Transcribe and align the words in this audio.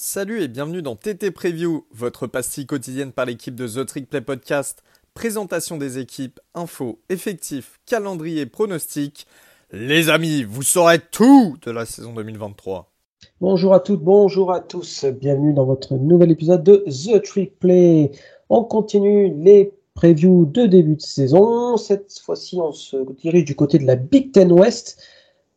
Salut 0.00 0.42
et 0.42 0.46
bienvenue 0.46 0.80
dans 0.80 0.94
TT 0.94 1.32
Preview, 1.32 1.84
votre 1.90 2.28
pastille 2.28 2.66
quotidienne 2.66 3.10
par 3.10 3.26
l'équipe 3.26 3.56
de 3.56 3.66
The 3.66 3.84
Trick 3.84 4.08
Play 4.08 4.20
Podcast. 4.20 4.84
Présentation 5.12 5.76
des 5.76 5.98
équipes, 5.98 6.38
infos, 6.54 7.00
effectifs, 7.08 7.80
calendrier, 7.84 8.46
pronostics. 8.46 9.26
Les 9.72 10.08
amis, 10.08 10.44
vous 10.44 10.62
saurez 10.62 11.00
tout 11.00 11.56
de 11.66 11.72
la 11.72 11.84
saison 11.84 12.12
2023. 12.12 12.92
Bonjour 13.40 13.74
à 13.74 13.80
toutes, 13.80 14.04
bonjour 14.04 14.52
à 14.52 14.60
tous. 14.60 15.04
Bienvenue 15.04 15.52
dans 15.52 15.64
votre 15.64 15.94
nouvel 15.94 16.30
épisode 16.30 16.62
de 16.62 16.84
The 16.86 17.20
Trick 17.20 17.58
Play. 17.58 18.12
On 18.50 18.62
continue 18.62 19.34
les 19.34 19.72
previews 19.94 20.44
de 20.46 20.66
début 20.66 20.94
de 20.94 21.02
saison. 21.02 21.76
Cette 21.76 22.16
fois-ci, 22.20 22.60
on 22.60 22.70
se 22.70 22.98
dirige 23.20 23.46
du 23.46 23.56
côté 23.56 23.80
de 23.80 23.84
la 23.84 23.96
Big 23.96 24.30
Ten 24.30 24.52
West 24.52 25.02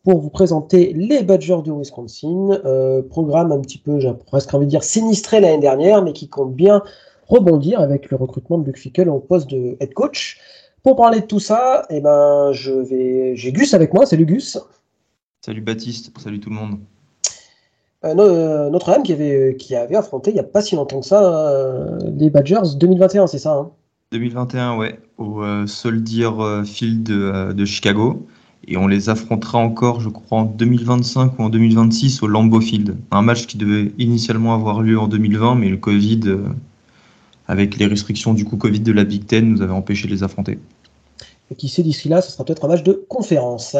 pour 0.04 0.20
vous 0.20 0.30
présenter 0.30 0.92
les 0.94 1.22
Badgers 1.22 1.62
de 1.64 1.72
Wisconsin. 1.72 2.60
Euh, 2.64 3.02
programme 3.02 3.52
un 3.52 3.60
petit 3.60 3.78
peu, 3.78 4.00
j'ai 4.00 4.12
presque 4.26 4.52
envie 4.52 4.66
de 4.66 4.70
dire, 4.70 4.84
sinistré 4.84 5.40
l'année 5.40 5.60
dernière, 5.60 6.02
mais 6.02 6.12
qui 6.12 6.28
compte 6.28 6.54
bien 6.54 6.82
rebondir 7.28 7.80
avec 7.80 8.10
le 8.10 8.16
recrutement 8.16 8.58
de 8.58 8.66
Luke 8.66 8.78
Fickle 8.78 9.08
au 9.08 9.20
poste 9.20 9.48
de 9.50 9.76
head 9.80 9.94
coach. 9.94 10.38
Pour 10.82 10.96
parler 10.96 11.20
de 11.20 11.26
tout 11.26 11.38
ça, 11.38 11.86
eh 11.90 12.00
ben, 12.00 12.50
je 12.52 12.72
vais, 12.72 13.36
j'ai 13.36 13.52
Gus 13.52 13.72
avec 13.74 13.94
moi. 13.94 14.04
Salut 14.04 14.26
Gus. 14.26 14.58
Salut 15.40 15.60
Baptiste, 15.60 16.12
salut 16.18 16.40
tout 16.40 16.50
le 16.50 16.56
monde. 16.56 16.78
Euh, 18.04 18.14
euh, 18.18 18.70
Notre-Dame 18.70 19.02
qui 19.02 19.12
avait, 19.12 19.56
qui 19.58 19.76
avait 19.76 19.94
affronté 19.94 20.30
il 20.30 20.34
n'y 20.34 20.40
a 20.40 20.44
pas 20.44 20.60
si 20.60 20.74
longtemps 20.74 21.00
que 21.00 21.06
ça 21.06 21.50
euh, 21.50 21.98
les 22.16 22.30
Badgers 22.30 22.76
2021, 22.76 23.28
c'est 23.28 23.38
ça 23.38 23.70
2021, 24.10 24.60
hein 24.60 24.76
ouais, 24.76 24.98
au 25.18 25.42
Soldier 25.66 26.28
Field 26.64 27.02
de, 27.02 27.52
de, 27.52 27.64
Chicago. 27.64 28.26
Et 28.68 28.76
on 28.76 28.86
les 28.86 29.08
affrontera 29.08 29.58
encore, 29.58 30.00
je 30.00 30.08
crois, 30.08 30.38
en 30.38 30.44
2025 30.44 31.38
ou 31.38 31.42
en 31.42 31.48
2026 31.48 32.22
au 32.22 32.26
Lambeau 32.28 32.60
Field. 32.60 32.96
Un 33.10 33.22
match 33.22 33.46
qui 33.46 33.56
devait 33.56 33.92
initialement 33.98 34.54
avoir 34.54 34.82
lieu 34.82 34.98
en 34.98 35.08
2020, 35.08 35.56
mais 35.56 35.68
le 35.68 35.76
Covid, 35.76 36.20
avec 37.48 37.76
les 37.76 37.86
restrictions 37.86 38.34
du 38.34 38.44
coup 38.44 38.56
Covid 38.56 38.80
de 38.80 38.92
la 38.92 39.04
Big 39.04 39.26
Ten, 39.26 39.48
nous 39.48 39.62
avait 39.62 39.72
empêché 39.72 40.06
de 40.06 40.12
les 40.12 40.22
affronter. 40.22 40.58
Et 41.50 41.54
qui 41.54 41.68
sait 41.68 41.82
d'ici 41.82 42.08
là, 42.08 42.22
ce 42.22 42.30
sera 42.30 42.44
peut-être 42.44 42.64
un 42.64 42.68
match 42.68 42.82
de 42.82 43.04
conférence. 43.08 43.76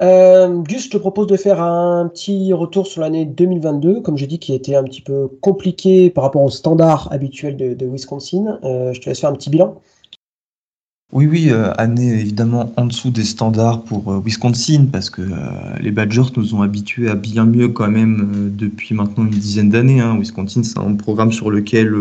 Euh, 0.00 0.58
Gus, 0.62 0.84
je 0.84 0.90
te 0.90 0.96
propose 0.96 1.26
de 1.26 1.36
faire 1.36 1.60
un 1.62 2.08
petit 2.08 2.52
retour 2.52 2.86
sur 2.86 3.00
l'année 3.00 3.24
2022, 3.24 4.00
comme 4.00 4.16
j'ai 4.16 4.26
dit, 4.26 4.38
qui 4.38 4.52
a 4.52 4.54
été 4.54 4.76
un 4.76 4.84
petit 4.84 5.02
peu 5.02 5.28
compliqué 5.40 6.10
par 6.10 6.24
rapport 6.24 6.42
aux 6.42 6.50
standards 6.50 7.12
habituels 7.12 7.56
de, 7.56 7.86
Wisconsin. 7.86 8.58
Euh, 8.64 8.92
je 8.92 9.00
te 9.00 9.08
laisse 9.08 9.20
faire 9.20 9.30
un 9.30 9.34
petit 9.34 9.50
bilan. 9.50 9.80
Oui, 11.12 11.26
oui, 11.26 11.48
euh, 11.50 11.72
année 11.76 12.20
évidemment 12.20 12.72
en 12.76 12.86
dessous 12.86 13.10
des 13.10 13.24
standards 13.24 13.82
pour 13.82 14.22
Wisconsin, 14.22 14.86
parce 14.92 15.10
que 15.10 15.22
les 15.80 15.90
Badgers 15.90 16.30
nous 16.36 16.54
ont 16.54 16.62
habitués 16.62 17.10
à 17.10 17.16
bien 17.16 17.46
mieux 17.46 17.68
quand 17.68 17.90
même 17.90 18.52
depuis 18.54 18.94
maintenant 18.94 19.24
une 19.24 19.30
dizaine 19.30 19.70
d'années. 19.70 20.00
Hein. 20.00 20.16
Wisconsin, 20.16 20.62
c'est 20.62 20.78
un 20.78 20.94
programme 20.94 21.32
sur 21.32 21.50
lequel 21.50 21.92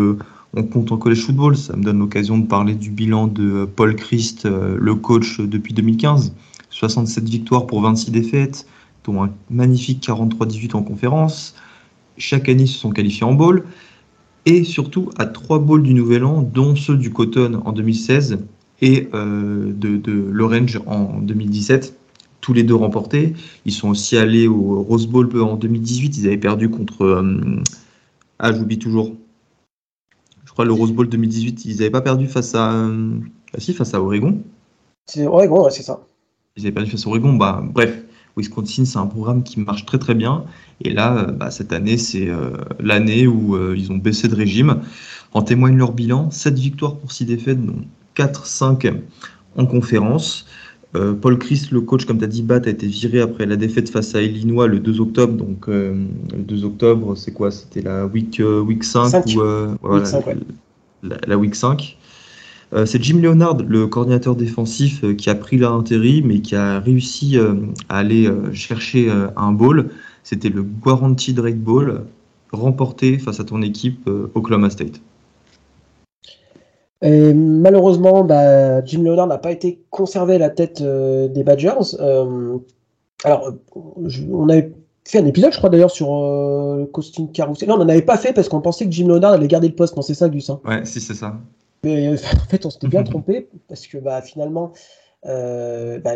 on 0.56 0.64
compte 0.64 0.92
en 0.92 0.98
college 0.98 1.22
football. 1.22 1.58
Ça 1.58 1.76
me 1.76 1.84
donne 1.84 1.98
l'occasion 1.98 2.38
de 2.38 2.46
parler 2.46 2.76
du 2.76 2.92
bilan 2.92 3.26
de 3.26 3.66
Paul 3.66 3.96
Christ, 3.96 4.46
le 4.46 4.94
coach 4.94 5.40
depuis 5.42 5.74
2015. 5.74 6.32
67 6.70 7.28
victoires 7.28 7.66
pour 7.66 7.82
26 7.82 8.12
défaites, 8.12 8.68
dont 9.06 9.24
un 9.24 9.32
magnifique 9.50 10.08
43-18 10.08 10.76
en 10.76 10.84
conférence. 10.84 11.56
Chaque 12.20 12.48
année, 12.48 12.64
ils 12.64 12.68
se 12.68 12.78
sont 12.78 12.92
qualifiés 12.92 13.26
en 13.26 13.34
bowl. 13.34 13.64
Et 14.46 14.64
surtout 14.64 15.10
à 15.18 15.26
trois 15.26 15.58
bowls 15.58 15.82
du 15.82 15.96
Nouvel 15.96 16.26
An, 16.26 16.44
dont 16.44 16.76
ceux 16.76 16.96
du 16.96 17.12
Cotton 17.12 17.64
en 17.66 17.72
2016 17.72 18.38
et 18.82 19.10
euh, 19.14 19.72
de, 19.74 20.12
l'Orange 20.12 20.80
en 20.86 21.20
2017 21.20 21.96
tous 22.42 22.54
les 22.54 22.64
deux 22.64 22.76
remportés. 22.76 23.34
Ils 23.66 23.74
sont 23.74 23.90
aussi 23.90 24.18
allés 24.18 24.48
au 24.48 24.82
Rose 24.82 25.08
Bowl 25.08 25.30
en 25.42 25.56
2018. 25.56 26.18
Ils 26.18 26.28
avaient 26.28 26.38
perdu 26.38 26.70
contre. 26.70 27.04
Euh, 27.04 27.62
ah, 28.40 28.54
j'oublie 28.54 28.80
toujours. 28.80 29.14
Je 30.46 30.52
crois 30.52 30.66
le 30.66 30.72
Rose 30.72 30.94
Bowl 30.94 31.08
2018, 31.10 31.66
ils 31.66 31.78
n'avaient 31.78 31.90
pas 31.90 32.02
perdu 32.02 32.28
face 32.28 32.56
à. 32.56 32.72
Euh, 32.72 33.18
ah, 33.54 33.60
si, 33.60 33.74
face 33.74 33.94
à 33.94 34.02
Oregon. 34.02 34.42
C'est 35.06 35.28
Oregon, 35.28 35.70
c'est 35.70 35.84
ça 35.84 36.02
ils 36.60 36.64
n'avaient 36.64 36.74
pas 36.74 36.84
dû 36.84 36.92
faire 36.92 37.08
Oregon. 37.08 37.34
Bah, 37.34 37.64
bref, 37.64 38.04
Wisconsin, 38.38 38.86
c'est 38.86 38.98
un 38.98 39.08
programme 39.08 39.44
qui 39.44 39.60
marche 39.60 39.86
très 39.86 39.98
très 39.98 40.16
bien. 40.16 40.46
Et 40.82 40.92
là, 40.92 41.18
euh, 41.18 41.32
bah, 41.32 41.52
cette 41.52 41.74
année, 41.74 41.98
c'est 41.98 42.30
euh, 42.30 42.52
l'année 42.80 43.28
où 43.28 43.56
euh, 43.56 43.76
ils 43.78 43.92
ont 43.92 43.98
baissé 43.98 44.28
de 44.28 44.36
régime. 44.36 44.82
En 45.34 45.42
témoigne 45.42 45.78
leur 45.78 45.94
bilan 45.94 46.32
7 46.32 46.58
victoires 46.58 46.96
pour 46.98 47.12
6 47.12 47.26
défaites, 47.26 47.64
dont 47.64 47.82
4-5 48.20 48.94
en 49.56 49.66
conférence. 49.66 50.46
Paul 51.22 51.38
Christ, 51.38 51.70
le 51.70 51.82
coach, 51.82 52.06
comme 52.06 52.18
tu 52.18 52.24
as 52.24 52.28
dit, 52.28 52.42
Bat, 52.42 52.62
a 52.66 52.70
été 52.70 52.88
viré 52.88 53.22
après 53.22 53.46
la 53.46 53.56
défaite 53.56 53.92
face 53.92 54.16
à 54.16 54.24
Illinois 54.24 54.66
le 54.66 54.80
2 54.80 55.00
octobre. 55.02 55.34
Donc, 55.34 55.68
le 55.68 56.08
2 56.34 56.66
octobre, 56.66 57.16
c'est 57.16 57.32
quoi? 57.32 57.52
C'était 57.52 57.82
la 57.82 58.08
week, 58.08 58.42
week 58.66 58.84
5, 58.84 59.26
Ou, 59.28 59.88
week 59.88 60.08
5 60.08 60.26
la, 61.04 61.18
la, 61.28 61.38
week 61.38 61.54
5. 61.54 61.98
Euh, 62.74 62.86
c'est 62.86 63.02
Jim 63.02 63.20
Leonard, 63.20 63.58
le 63.68 63.88
coordinateur 63.88 64.36
défensif, 64.36 65.04
euh, 65.04 65.14
qui 65.14 65.30
a 65.30 65.36
pris 65.36 65.58
l'intérim 65.58 66.28
mais 66.28 66.42
qui 66.42 66.56
a 66.56 66.80
réussi 66.80 67.38
euh, 67.38 67.56
à 67.90 67.98
aller 68.00 68.30
chercher 68.54 69.12
un 69.36 69.52
ball. 69.52 69.90
C'était 70.24 70.50
le 70.50 70.62
Guaranteed 70.62 71.40
Rate 71.40 71.60
Ball 71.60 72.04
remporté 72.52 73.18
face 73.18 73.40
à 73.40 73.44
ton 73.44 73.62
équipe 73.62 74.10
Oklahoma 74.36 74.70
State. 74.70 75.02
Malheureusement, 77.02 78.24
bah, 78.24 78.84
Jim 78.86 79.04
Leonard 79.04 79.28
n'a 79.28 79.38
pas 79.38 79.52
été 79.52 79.82
conservé 79.90 80.36
à 80.36 80.40
la 80.40 80.50
tête 80.50 80.82
des 80.82 81.44
Badgers. 81.44 81.96
alors, 83.24 83.54
on 83.74 84.50
avait 84.50 84.72
fait 85.06 85.20
un 85.20 85.26
épisode, 85.26 85.52
je 85.52 85.58
crois 85.58 85.70
d'ailleurs, 85.70 85.92
sur 85.92 86.10
le 86.10 86.86
costume 86.86 87.32
carousel. 87.32 87.70
Non, 87.70 87.76
on 87.76 87.80
n'en 87.80 87.90
avait 87.90 88.02
pas 88.02 88.18
fait 88.18 88.34
parce 88.34 88.50
qu'on 88.50 88.62
pensait 88.62 88.86
que 88.86 88.92
Jim 88.92 89.08
Leonard 89.08 89.34
allait 89.34 89.48
garder 89.48 89.68
le 89.68 89.76
poste. 89.76 89.96
Non, 89.96 90.02
c'est 90.02 90.14
ça, 90.14 90.30
Gus. 90.30 90.50
Hein 90.50 90.60
ouais, 90.66 90.86
si, 90.86 91.00
c'est 91.00 91.14
ça. 91.14 91.38
Mais 91.84 92.08
euh, 92.08 92.14
en 92.36 92.50
fait, 92.50 92.66
on 92.66 92.70
s'était 92.70 92.88
bien 92.88 93.04
trompé 93.04 93.50
parce 93.68 93.88
que 93.88 93.98
bah, 93.98 94.22
finalement, 94.22 94.74
euh, 95.26 96.00
bah, 96.00 96.12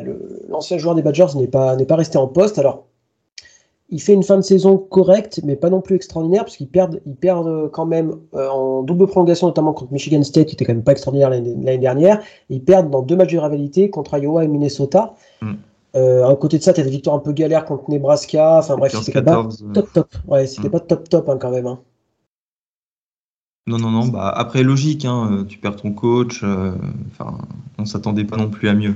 l'ancien 0.47 0.77
joueur 0.77 0.95
des 0.95 1.01
Badgers 1.01 1.35
n'est 1.35 1.47
pas, 1.47 1.75
pas 1.77 1.95
resté 1.95 2.17
en 2.17 2.27
poste. 2.27 2.57
Alors, 2.59 2.87
il 3.89 4.01
fait 4.01 4.13
une 4.13 4.23
fin 4.23 4.37
de 4.37 4.41
saison 4.41 4.77
correcte, 4.77 5.41
mais 5.43 5.55
pas 5.55 5.69
non 5.69 5.81
plus 5.81 5.95
extraordinaire, 5.95 6.45
parce 6.45 6.57
qu'ils 6.57 6.67
perdent, 6.69 7.01
ils 7.05 7.15
perdent 7.15 7.69
quand 7.71 7.85
même 7.85 8.15
euh, 8.33 8.49
en 8.49 8.81
double 8.81 9.07
prolongation, 9.07 9.47
notamment 9.47 9.73
contre 9.73 9.93
Michigan 9.93 10.23
State, 10.23 10.47
qui 10.47 10.55
était 10.55 10.65
quand 10.65 10.73
même 10.73 10.83
pas 10.83 10.93
extraordinaire 10.93 11.29
l'année 11.29 11.77
dernière. 11.77 12.21
Ils 12.49 12.63
perdent 12.63 12.89
dans 12.89 13.01
deux 13.01 13.15
matchs 13.15 13.33
de 13.33 13.39
rivalité 13.39 13.89
contre 13.89 14.17
Iowa 14.17 14.43
et 14.43 14.47
Minnesota. 14.47 15.15
Mm. 15.41 15.53
à 15.95 16.35
côté 16.35 16.57
de 16.57 16.63
ça, 16.63 16.73
tu 16.73 16.81
as 16.81 16.83
des 16.83 16.89
victoires 16.89 17.15
un 17.15 17.19
peu 17.19 17.33
galères 17.33 17.65
contre 17.65 17.89
Nebraska. 17.89 18.57
Enfin 18.59 18.77
bref, 18.77 18.95
c'était 18.99 19.21
pas 19.21 19.47
top 19.73 19.93
top. 19.93 20.15
Ouais, 20.27 20.47
c'était 20.47 20.69
mm. 20.69 20.71
pas 20.71 20.79
top 20.79 21.09
top 21.09 21.29
hein, 21.29 21.37
quand 21.39 21.51
même. 21.51 21.67
Hein. 21.67 21.79
Non, 23.65 23.77
non, 23.77 23.91
non. 23.91 24.07
Bah, 24.07 24.29
après, 24.29 24.61
logique, 24.63 25.05
hein, 25.05 25.29
euh, 25.31 25.43
tu 25.45 25.57
perds 25.57 25.77
ton 25.77 25.93
coach. 25.93 26.41
Euh, 26.43 26.73
on 27.77 27.85
s'attendait 27.85 28.25
pas 28.25 28.35
non 28.35 28.49
plus 28.49 28.67
à 28.67 28.73
mieux. 28.73 28.95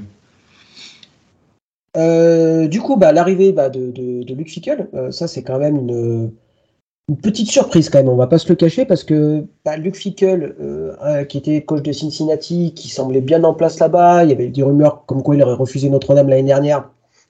Euh, 1.97 2.67
du 2.67 2.81
coup, 2.81 2.95
bah, 2.95 3.11
l'arrivée 3.11 3.51
bah, 3.51 3.69
de, 3.69 3.91
de, 3.91 4.33
Luke 4.33 4.49
Fickle, 4.49 4.87
ça 5.11 5.27
c'est 5.27 5.43
quand 5.43 5.57
même 5.57 5.77
une, 5.77 6.31
petite 7.21 7.49
surprise 7.49 7.89
quand 7.89 7.99
même, 7.99 8.09
on 8.09 8.17
va 8.17 8.27
pas 8.27 8.37
se 8.37 8.47
le 8.49 8.55
cacher, 8.55 8.85
parce 8.85 9.03
que 9.03 9.45
bah, 9.65 9.77
Luke 9.77 9.95
Fickle, 9.95 10.55
qui 11.27 11.37
était 11.37 11.63
coach 11.63 11.81
de 11.81 11.91
Cincinnati, 11.91 12.73
qui 12.75 12.89
semblait 12.89 13.21
bien 13.21 13.43
en 13.43 13.53
place 13.53 13.79
là-bas, 13.79 14.25
il 14.25 14.29
y 14.29 14.33
avait 14.33 14.49
des 14.49 14.63
rumeurs 14.63 15.05
comme 15.05 15.23
quoi 15.23 15.35
il 15.35 15.41
aurait 15.41 15.53
refusé 15.53 15.89
Notre-Dame 15.89 16.29
l'année 16.29 16.43
dernière 16.43 16.89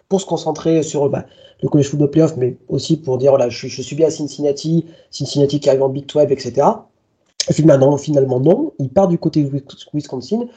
pour 0.09 0.21
se 0.21 0.25
concentrer 0.25 0.83
sur 0.83 1.09
bah, 1.09 1.25
le 1.61 1.69
college 1.69 1.89
football 1.89 2.11
playoff, 2.11 2.37
mais 2.37 2.57
aussi 2.69 2.97
pour 2.97 3.17
dire 3.17 3.37
je, 3.49 3.67
suis 3.67 3.95
bien 3.95 4.07
à 4.07 4.11
Cincinnati, 4.11 4.85
Cincinnati 5.11 5.59
qui 5.59 5.69
arrive 5.69 5.83
en 5.83 5.89
Big 5.89 6.05
12, 6.05 6.25
etc. 6.29 6.67
Finalement, 7.51 7.97
finalement, 7.97 8.39
non. 8.39 8.73
Il 8.79 8.89
part 8.89 9.07
du 9.07 9.17
côté 9.17 9.49
Wisconsin. 9.93 10.47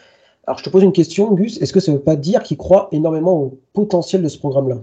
Alors, 0.51 0.59
je 0.59 0.65
te 0.65 0.71
pose 0.71 0.83
une 0.83 0.91
question, 0.91 1.33
Gus. 1.33 1.59
Est-ce 1.59 1.73
que 1.73 1.79
ça 1.79 1.93
ne 1.93 1.97
veut 1.97 2.03
pas 2.03 2.17
dire 2.17 2.43
qu'il 2.43 2.57
croit 2.57 2.89
énormément 2.91 3.41
au 3.41 3.61
potentiel 3.73 4.21
de 4.21 4.27
ce 4.27 4.37
programme-là? 4.37 4.79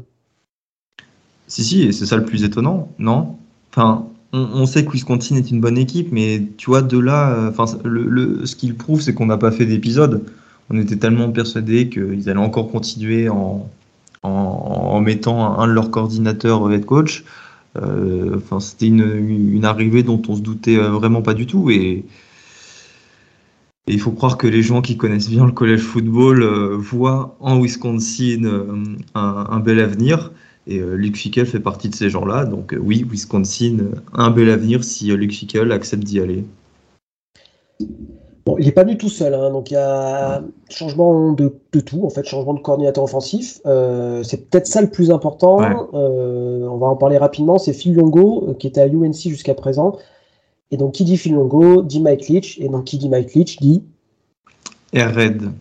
Si, 1.47 1.61
si, 1.65 1.81
et 1.81 1.91
c'est 1.91 2.05
ça 2.05 2.15
le 2.15 2.23
plus 2.23 2.45
étonnant, 2.45 2.87
non? 2.99 3.35
Enfin, 3.71 4.07
on, 4.31 4.65
sait 4.65 4.85
que 4.85 4.91
Wisconsin 4.91 5.35
est 5.35 5.51
une 5.51 5.59
bonne 5.59 5.77
équipe, 5.77 6.13
mais 6.13 6.41
tu 6.55 6.69
vois, 6.69 6.81
de 6.81 6.97
là, 6.97 7.51
euh, 7.51 8.45
ce 8.45 8.55
qu'il 8.55 8.75
prouve, 8.75 9.01
c'est 9.01 9.13
qu'on 9.13 9.25
n'a 9.25 9.35
pas 9.35 9.51
fait 9.51 9.65
d'épisode. 9.65 10.23
On 10.69 10.79
était 10.79 10.95
tellement 10.95 11.29
persuadés 11.31 11.89
qu'ils 11.89 12.29
allaient 12.29 12.39
encore 12.39 12.71
continuer 12.71 13.27
en, 13.27 13.67
en, 14.23 15.01
mettant 15.01 15.59
un 15.59 15.67
de 15.67 15.73
leurs 15.73 15.91
coordinateurs 15.91 16.71
head 16.71 16.85
coach. 16.85 17.25
Euh, 17.75 18.39
c'était 18.61 18.87
une, 18.87 19.65
arrivée 19.65 20.03
dont 20.03 20.21
on 20.29 20.35
se 20.37 20.41
doutait 20.41 20.77
euh, 20.77 20.91
vraiment 20.91 21.21
pas 21.21 21.33
du 21.33 21.45
tout. 21.45 21.69
Et, 21.71 22.05
il 23.87 23.99
faut 23.99 24.11
croire 24.11 24.37
que 24.37 24.47
les 24.47 24.61
gens 24.61 24.81
qui 24.81 24.97
connaissent 24.97 25.29
bien 25.29 25.45
le 25.45 25.51
collège 25.51 25.81
football 25.81 26.43
euh, 26.43 26.75
voient 26.77 27.35
en 27.39 27.59
Wisconsin 27.59 28.43
un, 29.15 29.59
bel 29.59 29.79
avenir. 29.79 30.31
Et 30.69 30.79
Luke 30.79 31.15
Fickle 31.15 31.45
fait 31.45 31.61
partie 31.61 31.87
de 31.87 31.95
ces 31.95 32.09
gens-là. 32.09 32.43
Donc 32.43 32.75
oui, 32.77 33.05
Wisconsin, 33.09 33.77
un 34.13 34.31
bel 34.31 34.49
avenir 34.49 34.83
si 34.83 35.07
Luke 35.15 35.31
Fickle 35.31 35.71
accepte 35.71 36.03
d'y 36.03 36.19
aller. 36.19 36.43
Bon, 38.47 38.55
il 38.57 38.65
n'est 38.65 38.71
pas 38.71 38.85
venu 38.85 38.97
tout 38.97 39.09
seul, 39.09 39.33
hein, 39.33 39.51
donc 39.51 39.71
il 39.71 39.73
y 39.73 39.77
a 39.77 40.41
changement 40.69 41.33
de, 41.33 41.53
tout, 41.81 42.05
en 42.05 42.09
fait, 42.09 42.25
changement 42.25 42.53
de 42.53 42.61
coordinateur 42.61 43.03
offensif. 43.03 43.59
Euh, 43.65 44.23
c'est 44.23 44.49
peut-être 44.49 44.67
ça 44.67 44.81
le 44.81 44.89
plus 44.89 45.11
important. 45.11 45.59
Euh, 45.93 46.65
on 46.65 46.77
va 46.77 46.87
en 46.87 46.95
parler 46.95 47.17
rapidement. 47.17 47.57
C'est 47.57 47.73
Phil 47.73 47.93
Longo, 47.93 48.47
euh, 48.47 48.53
qui 48.53 48.67
était 48.67 48.79
à 48.79 48.87
UNC 48.87 49.15
jusqu'à 49.15 49.53
présent. 49.53 49.97
Et 50.71 50.77
donc, 50.77 50.93
qui 50.93 51.05
dit 51.05 51.17
Phil 51.17 51.33
Longo, 51.33 51.81
dit 51.81 52.01
Mike 52.01 52.27
Leach. 52.27 52.57
Et 52.59 52.69
donc, 52.69 52.85
qui 52.85 52.97
dit 52.97 53.09
Mike 53.09 53.33
Leach, 53.33 53.57
dit. 53.57 53.83
Air 54.93 55.15
Red. 55.15 55.51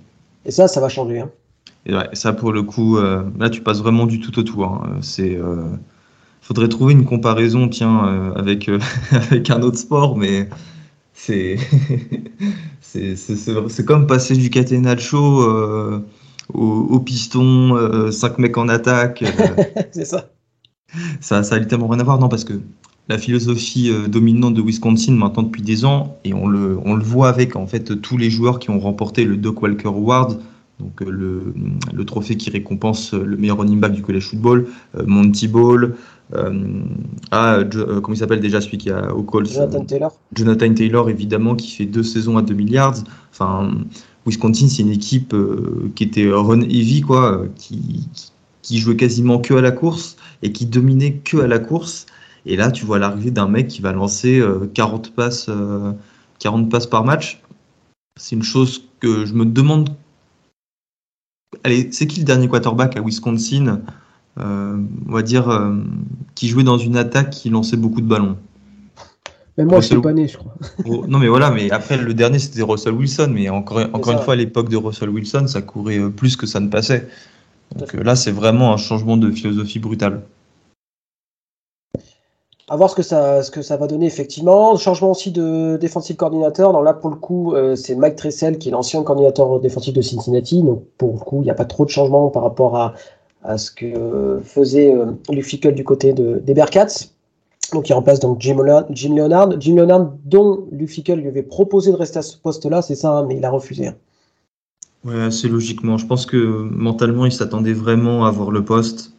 Et 0.44 0.50
ça, 0.50 0.68
ça 0.68 0.80
va 0.80 0.88
changer. 0.88 1.20
Hein. 1.20 1.30
Et 1.86 1.94
ouais, 1.94 2.08
ça, 2.12 2.32
pour 2.32 2.52
le 2.52 2.62
coup, 2.62 2.98
là, 2.98 3.50
tu 3.50 3.62
passes 3.62 3.78
vraiment 3.78 4.06
du 4.06 4.20
tout 4.20 4.36
au 4.38 4.42
tout. 4.42 4.64
Hein. 4.64 4.98
C'est 5.02 5.38
faudrait 6.40 6.68
trouver 6.68 6.92
une 6.92 7.04
comparaison, 7.04 7.68
tiens, 7.68 8.32
avec, 8.34 8.68
avec 9.10 9.50
un 9.50 9.62
autre 9.62 9.78
sport, 9.78 10.16
mais 10.16 10.48
c'est 11.12 11.56
c'est 12.80 13.84
comme 13.84 14.06
passer 14.06 14.36
du 14.36 14.50
catenaccio 14.50 15.40
euh, 15.42 16.04
au, 16.52 16.62
au, 16.62 17.00
piston, 17.00 17.76
euh, 17.76 18.10
5 18.10 18.38
mecs 18.38 18.56
en 18.56 18.68
attaque. 18.68 19.22
Euh. 19.22 19.64
c'est 19.90 20.04
ça. 20.04 20.30
ça. 21.20 21.42
Ça 21.42 21.54
a 21.54 21.58
littéralement 21.58 21.88
rien 21.88 22.00
à 22.00 22.04
voir, 22.04 22.18
non, 22.18 22.28
parce 22.28 22.44
que 22.44 22.54
la 23.08 23.18
philosophie 23.18 23.90
euh, 23.90 24.08
dominante 24.08 24.54
de 24.54 24.62
Wisconsin 24.62 25.12
maintenant 25.12 25.44
depuis 25.44 25.62
des 25.62 25.84
ans, 25.84 26.18
et 26.24 26.34
on 26.34 26.46
le, 26.46 26.78
on 26.84 26.94
le 26.94 27.04
voit 27.04 27.28
avec 27.28 27.56
en 27.56 27.66
fait 27.66 28.00
tous 28.00 28.16
les 28.16 28.30
joueurs 28.30 28.58
qui 28.58 28.70
ont 28.70 28.80
remporté 28.80 29.24
le 29.24 29.36
Doc 29.36 29.62
Walker 29.62 29.88
Award, 29.88 30.40
donc 30.80 31.00
le, 31.00 31.54
le 31.94 32.04
trophée 32.04 32.36
qui 32.36 32.50
récompense 32.50 33.14
le 33.14 33.36
meilleur 33.38 33.58
running 33.58 33.80
back 33.80 33.92
du 33.92 34.02
college 34.02 34.24
football, 34.24 34.66
Monty 35.06 35.48
Ball, 35.48 35.94
euh, 36.34 36.82
ah, 37.30 37.58
euh, 37.58 38.00
comment 38.00 38.14
il 38.14 38.18
s'appelle 38.18 38.40
déjà 38.40 38.60
celui 38.60 38.78
qui 38.78 38.90
a 38.90 39.14
au 39.14 39.22
Colts 39.22 39.52
Jonathan 39.52 39.84
Taylor. 39.84 40.18
Jonathan 40.32 40.74
Taylor, 40.74 41.08
évidemment, 41.08 41.54
qui 41.54 41.70
fait 41.70 41.86
deux 41.86 42.02
saisons 42.02 42.36
à 42.36 42.42
2 42.42 42.54
milliards. 42.54 42.94
Enfin, 43.30 43.70
Wisconsin, 44.26 44.68
c'est 44.68 44.82
une 44.82 44.90
équipe 44.90 45.34
euh, 45.34 45.90
qui 45.94 46.04
était 46.04 46.28
run 46.30 46.62
heavy, 46.62 47.02
quoi, 47.02 47.44
qui, 47.56 48.08
qui 48.62 48.78
jouait 48.78 48.96
quasiment 48.96 49.38
que 49.38 49.54
à 49.54 49.60
la 49.60 49.70
course 49.70 50.16
et 50.42 50.52
qui 50.52 50.66
dominait 50.66 51.14
que 51.24 51.38
à 51.38 51.46
la 51.46 51.58
course. 51.58 52.06
Et 52.46 52.56
là, 52.56 52.70
tu 52.70 52.84
vois 52.84 52.98
l'arrivée 52.98 53.30
d'un 53.30 53.48
mec 53.48 53.68
qui 53.68 53.82
va 53.82 53.92
lancer 53.92 54.42
40 54.72 55.14
passes, 55.14 55.50
40 56.38 56.70
passes 56.70 56.86
par 56.86 57.04
match. 57.04 57.42
C'est 58.18 58.36
une 58.36 58.44
chose 58.44 58.84
que 59.00 59.26
je 59.26 59.34
me 59.34 59.44
demande. 59.44 59.90
Allez, 61.64 61.88
c'est 61.90 62.06
qui 62.06 62.20
le 62.20 62.24
dernier 62.24 62.48
quarterback 62.48 62.96
à 62.96 63.02
Wisconsin 63.02 63.82
euh, 64.38 64.76
on 65.08 65.12
va 65.12 65.22
dire, 65.22 65.48
euh, 65.48 65.76
qui 66.34 66.48
jouait 66.48 66.64
dans 66.64 66.76
une 66.76 66.96
attaque 66.96 67.30
qui 67.30 67.48
lançait 67.48 67.76
beaucoup 67.76 68.00
de 68.00 68.06
ballons? 68.06 68.36
Mais 69.56 69.64
moi, 69.64 69.80
je 69.80 69.86
suis 69.86 70.00
pas 70.02 70.12
né, 70.12 70.28
je 70.28 70.36
crois. 70.36 70.54
Oh, 70.84 71.06
non, 71.08 71.18
mais 71.18 71.28
voilà, 71.28 71.50
mais 71.50 71.70
après, 71.70 71.96
le 71.96 72.12
dernier, 72.12 72.38
c'était 72.38 72.60
Russell 72.60 72.92
Wilson. 72.92 73.30
Mais 73.32 73.48
encore, 73.48 73.78
encore 73.94 74.12
une 74.12 74.18
fois, 74.18 74.34
à 74.34 74.36
l'époque 74.36 74.68
de 74.68 74.76
Russell 74.76 75.08
Wilson, 75.08 75.46
ça 75.46 75.62
courait 75.62 75.98
euh, 75.98 76.10
plus 76.10 76.36
que 76.36 76.46
ça 76.46 76.60
ne 76.60 76.68
passait. 76.68 77.08
Donc 77.74 77.94
là, 77.94 78.14
c'est 78.14 78.30
vraiment 78.30 78.74
un 78.74 78.76
changement 78.76 79.16
de 79.16 79.30
philosophie 79.30 79.78
brutal. 79.78 80.22
À 82.68 82.76
voir 82.76 82.90
ce 82.90 82.96
que 83.50 83.62
ça, 83.62 83.76
va 83.76 83.86
donner, 83.86 84.06
effectivement. 84.06 84.76
Changement 84.76 85.12
aussi 85.12 85.30
de 85.30 85.76
défensif 85.80 86.16
coordinateur. 86.16 86.82
Là, 86.82 86.94
pour 86.94 87.10
le 87.10 87.16
coup, 87.16 87.54
c'est 87.76 87.94
Mike 87.94 88.16
Tressel 88.16 88.58
qui 88.58 88.68
est 88.68 88.72
l'ancien 88.72 89.04
coordinateur 89.04 89.60
défensif 89.60 89.94
de 89.94 90.02
Cincinnati. 90.02 90.62
Donc 90.64 90.82
pour 90.98 91.12
le 91.12 91.18
coup, 91.20 91.42
il 91.42 91.44
n'y 91.44 91.50
a 91.50 91.54
pas 91.54 91.64
trop 91.64 91.84
de 91.84 91.90
changement 91.90 92.28
par 92.28 92.42
rapport 92.42 92.76
à, 92.76 92.94
ce 93.56 93.70
que 93.70 94.40
faisait 94.42 94.92
euh, 94.92 95.12
Luficle 95.30 95.72
du 95.72 95.84
côté 95.84 96.12
de, 96.12 96.42
des 96.44 96.54
Bearcats. 96.54 97.06
Donc 97.72 97.88
il 97.88 97.92
remplace 97.92 98.18
donc 98.18 98.40
Jim 98.40 98.56
Leonard, 98.56 98.86
Jim 98.90 99.14
Leonard, 99.14 99.60
Jim 99.60 99.76
Leonard 99.76 100.12
dont 100.24 100.66
lui 100.72 100.88
avait 101.08 101.42
proposé 101.44 101.92
de 101.92 101.96
rester 101.96 102.18
à 102.18 102.22
ce 102.22 102.36
poste-là, 102.36 102.82
c'est 102.82 102.96
ça, 102.96 103.18
hein, 103.18 103.26
mais 103.28 103.36
il 103.36 103.44
a 103.44 103.50
refusé. 103.50 103.88
Hein. 103.88 103.94
Ouais, 105.04 105.20
assez 105.22 105.48
logiquement. 105.48 105.98
Je 105.98 106.06
pense 106.06 106.26
que 106.26 106.36
mentalement, 106.36 107.26
il 107.26 107.32
s'attendait 107.32 107.72
vraiment 107.72 108.24
à 108.24 108.28
avoir 108.28 108.50
le 108.50 108.64
poste. 108.64 109.12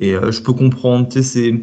Et 0.00 0.14
euh, 0.14 0.30
je 0.30 0.42
peux 0.42 0.52
comprendre, 0.52 1.08
c'est 1.10 1.54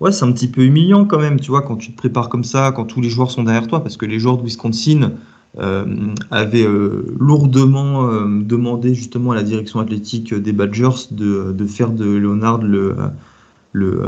ouais, 0.00 0.12
c'est 0.12 0.24
un 0.24 0.32
petit 0.32 0.48
peu 0.48 0.62
humiliant 0.62 1.04
quand 1.04 1.18
même, 1.18 1.38
tu 1.40 1.50
vois, 1.50 1.62
quand 1.62 1.76
tu 1.76 1.92
te 1.92 1.96
prépares 1.96 2.28
comme 2.28 2.44
ça, 2.44 2.72
quand 2.72 2.84
tous 2.84 3.00
les 3.00 3.10
joueurs 3.10 3.30
sont 3.30 3.44
derrière 3.44 3.68
toi, 3.68 3.82
parce 3.82 3.96
que 3.96 4.06
les 4.06 4.18
joueurs 4.18 4.38
de 4.38 4.42
Wisconsin, 4.42 5.12
euh, 5.58 5.84
avait 6.30 6.64
euh, 6.64 7.12
lourdement 7.18 8.06
euh, 8.06 8.40
demandé 8.40 8.94
justement 8.94 9.32
à 9.32 9.34
la 9.34 9.42
direction 9.42 9.80
athlétique 9.80 10.32
des 10.32 10.52
Badgers 10.52 11.08
de, 11.10 11.66
faire 11.66 11.90
de 11.90 12.04
Leonard 12.04 12.62
le, 12.62 12.94
le, 13.72 14.00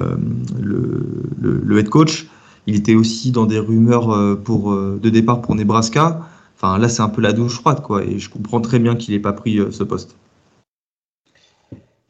le, 0.60 1.60
le, 1.64 1.78
head 1.78 1.88
coach. 1.88 2.28
Il 2.68 2.76
était 2.76 2.94
aussi 2.94 3.32
dans 3.32 3.46
des 3.46 3.58
rumeurs 3.58 4.38
pour, 4.44 4.72
de 4.76 5.08
départ 5.08 5.42
pour 5.42 5.56
Nebraska. 5.56 6.20
Enfin, 6.56 6.78
là, 6.78 6.88
c'est 6.88 7.02
un 7.02 7.08
peu 7.08 7.20
la 7.20 7.32
douche 7.32 7.54
froide, 7.54 7.82
quoi. 7.82 8.04
Et 8.04 8.20
je 8.20 8.30
comprends 8.30 8.60
très 8.60 8.78
bien 8.78 8.94
qu'il 8.94 9.12
n'ait 9.12 9.20
pas 9.20 9.32
pris 9.32 9.58
ce 9.72 9.82
poste 9.82 10.14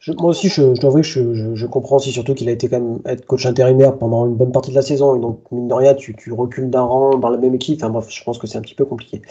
moi 0.07 0.31
aussi, 0.31 0.49
je, 0.49 0.61
dois 0.79 0.89
avouer 0.89 1.01
que 1.01 1.55
je, 1.55 1.65
comprends 1.65 1.95
aussi 1.95 2.11
surtout 2.11 2.33
qu'il 2.33 2.49
a 2.49 2.51
été 2.51 2.67
quand 2.67 2.79
même 2.79 2.99
coach 3.25 3.45
intérimaire 3.45 3.97
pendant 3.97 4.25
une 4.25 4.35
bonne 4.35 4.51
partie 4.51 4.71
de 4.71 4.75
la 4.75 4.81
saison. 4.81 5.15
Et 5.15 5.19
donc, 5.19 5.39
mine 5.51 5.67
de 5.67 5.73
rien, 5.73 5.93
tu, 5.93 6.15
recules 6.31 6.69
d'un 6.69 6.81
rang 6.81 7.17
dans 7.17 7.29
la 7.29 7.37
même 7.37 7.55
équipe. 7.55 7.79
Enfin 7.81 7.89
bref, 7.89 8.07
je 8.09 8.23
pense 8.23 8.37
que 8.37 8.47
c'est 8.47 8.57
un 8.57 8.61
petit 8.61 8.75
peu 8.75 8.85
compliqué. 8.85 9.21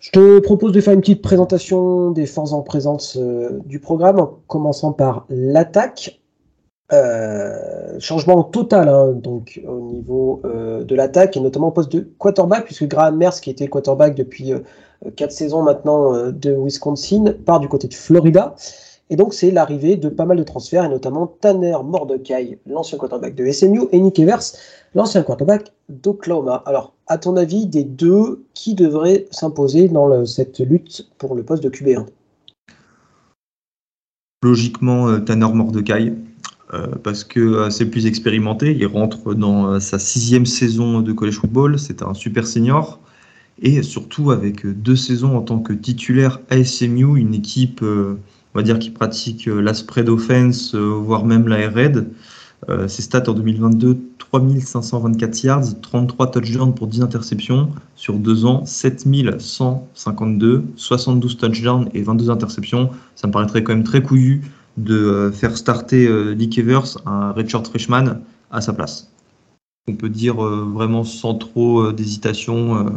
Je 0.00 0.10
te 0.10 0.38
propose 0.40 0.72
de 0.72 0.80
faire 0.80 0.92
une 0.92 1.00
petite 1.00 1.22
présentation 1.22 2.10
des 2.10 2.26
forces 2.26 2.52
en 2.52 2.62
présence 2.62 3.16
euh, 3.16 3.60
du 3.64 3.80
programme, 3.80 4.18
en 4.18 4.38
commençant 4.46 4.92
par 4.92 5.26
l'attaque. 5.28 6.20
Euh, 6.92 7.98
changement 7.98 8.44
total 8.44 8.88
hein, 8.88 9.10
donc 9.10 9.60
au 9.66 9.80
niveau 9.80 10.40
euh, 10.44 10.84
de 10.84 10.94
l'attaque 10.94 11.36
et 11.36 11.40
notamment 11.40 11.66
au 11.66 11.70
poste 11.72 11.90
de 11.90 12.08
quarterback 12.16 12.64
puisque 12.64 12.86
Graham 12.86 13.16
Merce 13.16 13.40
qui 13.40 13.50
était 13.50 13.66
quarterback 13.66 14.14
depuis 14.14 14.52
4 15.16 15.32
saisons 15.32 15.62
maintenant 15.62 16.30
de 16.30 16.52
Wisconsin 16.52 17.34
part 17.44 17.58
du 17.58 17.66
côté 17.66 17.88
de 17.88 17.94
Florida 17.94 18.54
et 19.08 19.16
donc, 19.16 19.34
c'est 19.34 19.52
l'arrivée 19.52 19.96
de 19.96 20.08
pas 20.08 20.24
mal 20.24 20.36
de 20.36 20.42
transferts, 20.42 20.84
et 20.84 20.88
notamment 20.88 21.28
Tanner 21.28 21.76
Mordecai, 21.84 22.58
l'ancien 22.66 22.98
quarterback 22.98 23.36
de 23.36 23.50
SMU, 23.50 23.82
et 23.92 24.00
Nick 24.00 24.18
Evers, 24.18 24.42
l'ancien 24.94 25.22
quarterback 25.22 25.72
d'Oklahoma. 25.88 26.62
Alors, 26.66 26.92
à 27.06 27.16
ton 27.16 27.36
avis, 27.36 27.66
des 27.66 27.84
deux, 27.84 28.44
qui 28.54 28.74
devrait 28.74 29.26
s'imposer 29.30 29.88
dans 29.88 30.26
cette 30.26 30.58
lutte 30.58 31.08
pour 31.18 31.36
le 31.36 31.44
poste 31.44 31.62
de 31.62 31.70
QB1 31.70 32.06
Logiquement, 34.42 35.08
euh, 35.08 35.18
Tanner 35.20 35.52
Mordecai, 35.52 36.12
euh, 36.74 36.86
parce 37.04 37.22
que 37.22 37.38
euh, 37.38 37.70
c'est 37.70 37.86
plus 37.86 38.06
expérimenté. 38.06 38.76
Il 38.76 38.86
rentre 38.86 39.34
dans 39.34 39.78
sa 39.78 40.00
sixième 40.00 40.46
saison 40.46 41.00
de 41.00 41.12
college 41.12 41.36
football. 41.36 41.78
C'est 41.78 42.02
un 42.02 42.12
super 42.12 42.44
senior. 42.46 42.98
Et 43.62 43.82
surtout 43.82 44.32
avec 44.32 44.66
deux 44.66 44.96
saisons 44.96 45.36
en 45.36 45.42
tant 45.42 45.60
que 45.60 45.72
titulaire 45.72 46.40
à 46.50 46.62
SMU, 46.62 47.18
une 47.18 47.34
équipe 47.34 47.82
on 48.56 48.60
va 48.60 48.62
dire 48.62 48.78
qu'il 48.78 48.94
pratique 48.94 49.48
euh, 49.48 49.60
la 49.60 49.74
spread 49.74 50.08
offense, 50.08 50.74
euh, 50.74 50.78
voire 50.78 51.26
même 51.26 51.46
la 51.46 51.58
air 51.58 51.74
raid. 51.74 52.08
Euh, 52.70 52.88
ses 52.88 53.02
stats 53.02 53.28
en 53.28 53.34
2022, 53.34 53.98
3524 54.16 55.44
yards, 55.44 55.80
33 55.82 56.30
touchdowns 56.30 56.74
pour 56.74 56.86
10 56.86 57.02
interceptions. 57.02 57.68
Sur 57.96 58.14
deux 58.14 58.46
ans, 58.46 58.64
7152, 58.64 60.64
72 60.74 61.36
touchdowns 61.36 61.90
et 61.92 62.00
22 62.00 62.30
interceptions. 62.30 62.88
Ça 63.14 63.26
me 63.26 63.32
paraîtrait 63.32 63.62
quand 63.62 63.74
même 63.74 63.84
très 63.84 64.02
couillu 64.02 64.40
de 64.78 65.30
faire 65.34 65.58
starter 65.58 66.08
Nick 66.34 66.56
Evers, 66.56 66.96
un 67.04 67.32
Richard 67.32 67.66
freshman, 67.66 68.20
à 68.50 68.62
sa 68.62 68.72
place. 68.72 69.10
On 69.86 69.96
peut 69.96 70.08
dire 70.08 70.36
vraiment 70.36 71.04
sans 71.04 71.34
trop 71.34 71.92
d'hésitation 71.92 72.90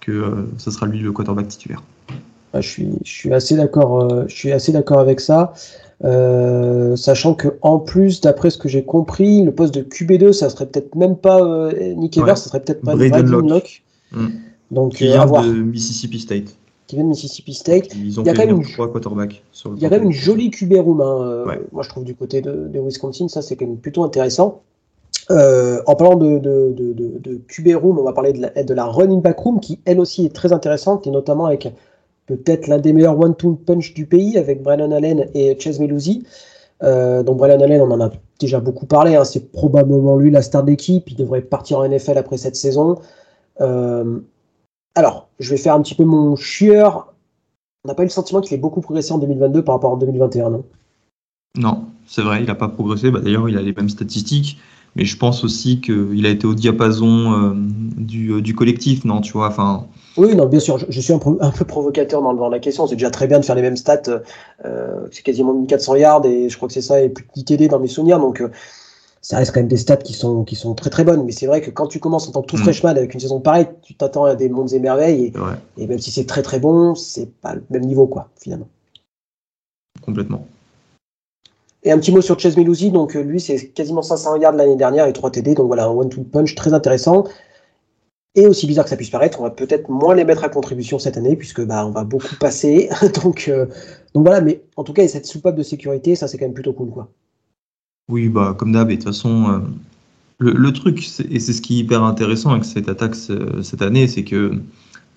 que 0.00 0.46
ce 0.56 0.70
sera 0.70 0.86
lui 0.86 1.00
le 1.00 1.12
quarterback 1.12 1.48
titulaire. 1.48 1.82
Bah, 2.52 2.60
je, 2.60 2.68
suis, 2.68 2.88
je 3.04 3.10
suis 3.10 3.32
assez 3.32 3.56
d'accord. 3.56 4.02
Euh, 4.02 4.24
je 4.26 4.34
suis 4.34 4.52
assez 4.52 4.72
d'accord 4.72 4.98
avec 4.98 5.20
ça. 5.20 5.52
Euh, 6.04 6.96
sachant 6.96 7.34
que 7.34 7.48
en 7.62 7.78
plus, 7.78 8.20
d'après 8.20 8.50
ce 8.50 8.58
que 8.58 8.68
j'ai 8.68 8.84
compris, 8.84 9.42
le 9.42 9.52
poste 9.52 9.74
de 9.74 9.82
QB2, 9.82 10.32
ça 10.32 10.48
serait 10.48 10.66
peut-être 10.66 10.94
même 10.94 11.16
pas 11.16 11.40
euh, 11.40 11.94
Nick 11.94 12.16
Evers, 12.16 12.38
ça 12.38 12.48
serait 12.48 12.60
peut-être 12.60 12.82
pas 12.82 12.94
Braden 12.94 13.26
Locke. 13.26 13.82
Mm. 14.12 14.28
Donc, 14.70 14.94
qui 14.94 15.04
vient 15.04 15.26
de 15.26 15.62
Mississippi 15.62 16.20
State. 16.20 16.56
Qui 16.86 16.96
vient 16.96 17.04
de 17.04 17.10
Mississippi 17.10 17.52
State. 17.52 17.94
Ils 17.94 18.18
ont 18.18 18.22
il 18.22 18.26
y 18.26 18.30
a 18.30 18.34
quand 18.34 18.46
même 18.46 18.56
une, 18.56 18.62
il 18.62 19.82
y 19.82 19.86
a 19.86 19.88
quand 19.88 19.96
même 19.96 20.04
une 20.04 20.12
jolie 20.12 20.50
QB 20.50 20.74
room. 20.78 21.00
Hein, 21.00 21.44
Moi, 21.72 21.82
je 21.82 21.88
trouve 21.88 22.04
du 22.04 22.14
côté 22.14 22.40
de, 22.40 22.68
de 22.68 22.80
Wisconsin, 22.80 23.28
ça 23.28 23.42
c'est 23.42 23.56
quand 23.56 23.66
même 23.66 23.76
plutôt 23.76 24.04
intéressant. 24.04 24.62
en 25.28 25.94
parlant 25.96 26.16
de, 26.16 26.38
de, 26.38 26.72
de, 26.72 27.18
de, 27.18 27.40
QB 27.48 27.76
room, 27.76 27.98
on 27.98 28.04
va 28.04 28.12
parler 28.12 28.32
de 28.32 28.40
la, 28.42 28.62
de 28.62 28.74
la 28.74 28.84
running 28.84 29.20
back 29.20 29.38
room 29.38 29.60
qui 29.60 29.80
elle 29.84 30.00
aussi 30.00 30.24
est 30.24 30.34
très 30.34 30.52
intéressante 30.52 31.06
et 31.06 31.10
notamment 31.10 31.46
avec 31.46 31.68
peut-être 32.28 32.66
l'un 32.66 32.78
des 32.78 32.92
meilleurs 32.92 33.18
one-two 33.18 33.54
punch 33.66 33.94
du 33.94 34.06
pays 34.06 34.36
avec 34.36 34.62
Brennan 34.62 34.92
Allen 34.92 35.28
et 35.34 35.58
Chase 35.58 35.80
Meluzzi. 35.80 36.24
Euh, 36.82 37.22
donc 37.22 37.38
Brennan 37.38 37.62
Allen, 37.62 37.80
on 37.80 37.90
en 37.90 38.00
a 38.00 38.10
déjà 38.38 38.60
beaucoup 38.60 38.86
parlé, 38.86 39.16
hein. 39.16 39.24
c'est 39.24 39.50
probablement 39.50 40.16
lui 40.16 40.30
la 40.30 40.42
star 40.42 40.62
d'équipe, 40.62 41.10
il 41.10 41.16
devrait 41.16 41.40
partir 41.40 41.78
en 41.78 41.88
NFL 41.88 42.18
après 42.18 42.36
cette 42.36 42.54
saison. 42.54 43.00
Euh, 43.60 44.20
alors, 44.94 45.28
je 45.40 45.50
vais 45.50 45.56
faire 45.56 45.74
un 45.74 45.82
petit 45.82 45.94
peu 45.94 46.04
mon 46.04 46.36
chieur. 46.36 47.14
On 47.84 47.88
n'a 47.88 47.94
pas 47.94 48.02
eu 48.02 48.06
le 48.06 48.10
sentiment 48.10 48.40
qu'il 48.40 48.54
ait 48.54 48.60
beaucoup 48.60 48.80
progressé 48.80 49.12
en 49.12 49.18
2022 49.18 49.64
par 49.64 49.76
rapport 49.76 49.94
à 49.94 49.96
2021, 49.96 50.50
non? 50.50 50.64
Non, 51.56 51.86
c'est 52.06 52.22
vrai, 52.22 52.40
il 52.40 52.46
n'a 52.46 52.54
pas 52.54 52.68
progressé. 52.68 53.10
Bah, 53.10 53.20
d'ailleurs, 53.20 53.48
il 53.48 53.56
a 53.56 53.62
les 53.62 53.72
mêmes 53.72 53.88
statistiques, 53.88 54.58
mais 54.98 55.04
je 55.04 55.16
pense 55.16 55.44
aussi 55.44 55.80
qu'il 55.80 56.26
a 56.26 56.28
été 56.28 56.44
au 56.44 56.54
diapason 56.54 57.32
euh, 57.32 57.52
du, 57.54 58.42
du, 58.42 58.54
collectif, 58.54 59.04
non 59.04 59.20
Tu 59.20 59.32
vois, 59.32 59.46
enfin, 59.46 59.86
Oui, 60.16 60.34
non, 60.34 60.46
bien 60.46 60.58
sûr, 60.58 60.76
je, 60.76 61.00
suis 61.00 61.12
un, 61.12 61.18
peu 61.20 61.64
provocateur 61.64 62.20
dans, 62.20 62.48
la 62.48 62.58
question. 62.58 62.88
C'est 62.88 62.96
déjà 62.96 63.10
très 63.10 63.28
bien 63.28 63.38
de 63.38 63.44
faire 63.44 63.54
les 63.54 63.62
mêmes 63.62 63.76
stats. 63.76 64.02
Euh, 64.64 65.06
c'est 65.12 65.22
quasiment 65.22 65.54
1400 65.54 65.94
yards 65.94 66.26
et 66.26 66.48
je 66.48 66.56
crois 66.56 66.66
que 66.66 66.74
c'est 66.74 66.82
ça 66.82 67.00
et 67.00 67.08
plus 67.10 67.24
de 67.24 67.30
10 67.32 67.44
TD 67.44 67.68
dans 67.68 67.78
mes 67.78 67.86
souvenirs. 67.86 68.18
Donc, 68.18 68.42
euh, 68.42 68.50
ça 69.22 69.36
reste 69.36 69.52
quand 69.52 69.60
même 69.60 69.68
des 69.68 69.76
stats 69.76 69.98
qui 69.98 70.14
sont, 70.14 70.42
qui 70.42 70.56
sont 70.56 70.74
très 70.74 70.90
très 70.90 71.04
bonnes. 71.04 71.24
Mais 71.24 71.32
c'est 71.32 71.46
vrai 71.46 71.60
que 71.60 71.70
quand 71.70 71.86
tu 71.86 72.00
commences 72.00 72.28
en 72.28 72.32
tant 72.32 72.42
que 72.42 72.48
tout 72.48 72.56
mm. 72.56 72.64
freshman 72.64 72.96
avec 72.96 73.14
une 73.14 73.20
saison 73.20 73.38
pareille, 73.38 73.68
tu 73.82 73.94
t'attends 73.94 74.24
à 74.24 74.34
des 74.34 74.48
mondes 74.48 74.72
et 74.72 74.80
merveilles. 74.80 75.32
Et, 75.76 75.86
même 75.86 76.00
si 76.00 76.10
c'est 76.10 76.26
très 76.26 76.42
très 76.42 76.58
bon, 76.58 76.96
c'est 76.96 77.32
pas 77.40 77.54
le 77.54 77.62
même 77.70 77.84
niveau, 77.84 78.08
quoi, 78.08 78.30
finalement. 78.36 78.68
Complètement. 80.04 80.44
Et 81.84 81.92
un 81.92 81.98
petit 81.98 82.10
mot 82.10 82.20
sur 82.20 82.38
Chase 82.38 82.56
donc 82.56 83.14
euh, 83.14 83.22
lui 83.22 83.40
c'est 83.40 83.68
quasiment 83.68 84.02
500 84.02 84.36
yards 84.36 84.52
l'année 84.52 84.76
dernière 84.76 85.06
et 85.06 85.12
3 85.12 85.30
TD, 85.30 85.54
donc 85.54 85.68
voilà 85.68 85.84
un 85.84 85.90
one-two 85.90 86.24
punch 86.24 86.54
très 86.54 86.74
intéressant. 86.74 87.24
Et 88.34 88.46
aussi 88.46 88.66
bizarre 88.66 88.84
que 88.84 88.90
ça 88.90 88.96
puisse 88.96 89.10
paraître, 89.10 89.40
on 89.40 89.44
va 89.44 89.50
peut-être 89.50 89.88
moins 89.88 90.14
les 90.14 90.24
mettre 90.24 90.44
à 90.44 90.48
contribution 90.48 90.98
cette 90.98 91.16
année 91.16 91.36
puisque 91.36 91.64
bah 91.64 91.86
on 91.86 91.90
va 91.90 92.04
beaucoup 92.04 92.34
passer. 92.40 92.88
donc, 93.22 93.46
euh, 93.48 93.66
donc 94.14 94.24
voilà, 94.24 94.40
mais 94.40 94.62
en 94.76 94.84
tout 94.84 94.92
cas 94.92 95.06
cette 95.06 95.26
soupape 95.26 95.56
de 95.56 95.62
sécurité, 95.62 96.16
ça 96.16 96.26
c'est 96.26 96.36
quand 96.36 96.46
même 96.46 96.54
plutôt 96.54 96.72
cool 96.72 96.90
quoi. 96.90 97.08
Oui, 98.10 98.28
bah 98.28 98.56
comme 98.58 98.72
d'hab, 98.72 98.90
et 98.90 98.96
de 98.96 99.02
toute 99.02 99.08
façon, 99.08 99.50
euh, 99.50 99.58
le, 100.38 100.72
truc, 100.72 101.06
et 101.30 101.40
c'est 101.40 101.52
ce 101.52 101.60
qui 101.60 101.76
est 101.76 101.80
hyper 101.80 102.02
intéressant 102.02 102.50
avec 102.50 102.64
cette 102.64 102.88
attaque 102.88 103.14
cette 103.14 103.82
année, 103.82 104.08
c'est 104.08 104.24
que 104.24 104.52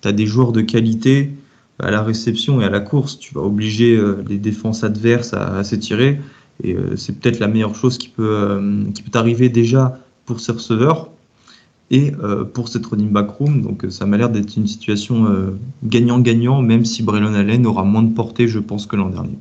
tu 0.02 0.08
as 0.08 0.12
des 0.12 0.26
joueurs 0.26 0.52
de 0.52 0.60
qualité 0.60 1.30
à 1.78 1.90
la 1.90 2.02
réception 2.02 2.60
et 2.60 2.64
à 2.64 2.70
la 2.70 2.80
course. 2.80 3.18
Tu 3.18 3.32
vas 3.32 3.40
obliger 3.40 3.98
les 4.28 4.36
défenses 4.36 4.84
adverses 4.84 5.32
à 5.32 5.64
s'étirer. 5.64 6.20
Et 6.62 6.74
euh, 6.74 6.96
c'est 6.96 7.18
peut-être 7.18 7.40
la 7.40 7.48
meilleure 7.48 7.74
chose 7.74 7.98
qui 7.98 8.08
peut, 8.08 8.36
euh, 8.36 8.84
qui 8.94 9.02
peut 9.02 9.18
arriver 9.18 9.48
déjà 9.48 9.98
pour 10.24 10.40
ces 10.40 10.52
receveurs 10.52 11.10
et 11.90 12.12
euh, 12.22 12.44
pour 12.44 12.68
cette 12.68 12.86
running 12.86 13.10
back 13.10 13.30
room. 13.30 13.62
Donc 13.62 13.84
ça 13.90 14.06
m'a 14.06 14.16
l'air 14.16 14.30
d'être 14.30 14.56
une 14.56 14.66
situation 14.66 15.26
gagnant-gagnant, 15.84 16.62
même 16.62 16.84
si 16.84 17.02
Braylon 17.02 17.34
Allen 17.34 17.66
aura 17.66 17.82
moins 17.82 18.02
de 18.02 18.14
portée, 18.14 18.48
je 18.48 18.60
pense, 18.60 18.86
que 18.86 18.96
l'an 18.96 19.10
dernier. 19.10 19.36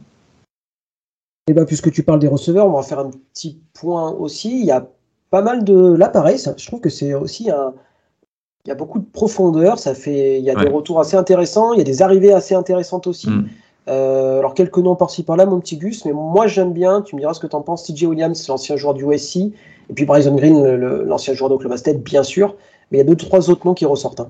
Et 1.48 1.52
eh 1.52 1.54
ben, 1.54 1.66
puisque 1.66 1.92
tu 1.92 2.04
parles 2.04 2.20
des 2.20 2.28
receveurs, 2.28 2.68
on 2.68 2.74
va 2.74 2.84
faire 2.84 3.00
un 3.00 3.10
petit 3.34 3.60
point 3.74 4.12
aussi. 4.12 4.60
Il 4.60 4.66
y 4.66 4.72
a 4.72 4.88
pas 5.32 5.42
mal 5.42 5.64
de. 5.64 5.94
Là, 5.94 6.08
pareil, 6.08 6.38
je 6.38 6.66
trouve 6.66 6.82
que 6.82 6.90
c'est 6.90 7.14
aussi 7.14 7.50
un. 7.50 7.74
Il 8.66 8.70
y 8.70 8.72
a 8.72 8.76
beaucoup 8.76 9.00
de 9.00 9.06
profondeur. 9.06 9.80
Ça 9.80 9.96
fait. 9.96 10.40
Il 10.40 10.46
y 10.46 10.52
a 10.52 10.56
des 10.56 10.70
retours 10.70 11.00
assez 11.00 11.18
intéressants. 11.18 11.74
Il 11.74 11.80
y 11.80 11.82
a 11.82 11.84
des 11.84 12.04
arrivées 12.04 12.32
assez 12.32 12.54
intéressantes 12.54 13.08
aussi. 13.08 13.30
Mm. 13.30 13.48
Euh, 13.88 14.40
alors 14.40 14.54
quelques 14.54 14.78
noms 14.78 14.96
par-ci 14.96 15.24
par-là, 15.24 15.46
mon 15.46 15.60
petit 15.60 15.78
Gus, 15.78 16.06
mais 16.06 16.14
moi 16.14 16.48
j'aime 16.48 16.72
bien, 16.72 17.02
tu 17.02 17.16
me 17.16 17.22
diras 17.22 17.34
ce 17.34 17.40
que 17.40 17.48
tu 17.48 17.56
en 17.56 17.62
penses, 17.62 17.84
TJ 17.84 18.04
Williams, 18.04 18.48
l'ancien 18.48 18.76
joueur 18.76 18.94
du 18.94 19.06
USC, 19.06 19.38
et 19.38 19.94
puis 19.96 20.06
Bryson 20.06 20.36
Green, 20.36 20.64
l'ancien 21.08 21.34
joueur 21.34 21.50
d'Oklahoma 21.50 21.78
State, 21.78 22.04
bien 22.04 22.24
sûr, 22.24 22.56
mais 22.92 23.00
il 23.00 23.02
y 23.02 23.04
a 23.04 23.06
deux, 23.06 23.16
trois 23.16 23.50
autres 23.50 23.66
noms 23.66 23.74
qui 23.74 23.86
ressortent. 23.86 24.20
Hein. 24.20 24.30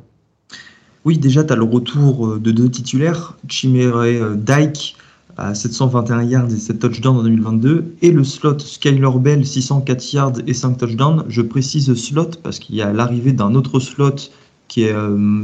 Oui, 1.03 1.17
déjà, 1.17 1.43
tu 1.43 1.51
as 1.51 1.55
le 1.55 1.63
retour 1.63 2.27
euh, 2.27 2.39
de 2.39 2.51
deux 2.51 2.69
titulaires, 2.69 3.35
Chimere 3.47 3.97
euh, 3.97 4.35
Dyke 4.35 4.95
à 5.37 5.55
721 5.55 6.23
yards 6.23 6.53
et 6.53 6.57
7 6.57 6.79
touchdowns 6.79 7.17
en 7.17 7.23
2022, 7.23 7.95
et 8.01 8.11
le 8.11 8.23
slot 8.23 8.59
Skyler 8.59 9.09
Bell, 9.15 9.45
604 9.45 10.13
yards 10.13 10.33
et 10.45 10.53
5 10.53 10.77
touchdowns. 10.77 11.25
Je 11.27 11.41
précise 11.41 11.93
slot 11.93 12.31
parce 12.43 12.59
qu'il 12.59 12.75
y 12.75 12.81
a 12.81 12.91
l'arrivée 12.93 13.31
d'un 13.31 13.55
autre 13.55 13.79
slot 13.79 14.15
qui 14.67 14.83
est, 14.83 14.93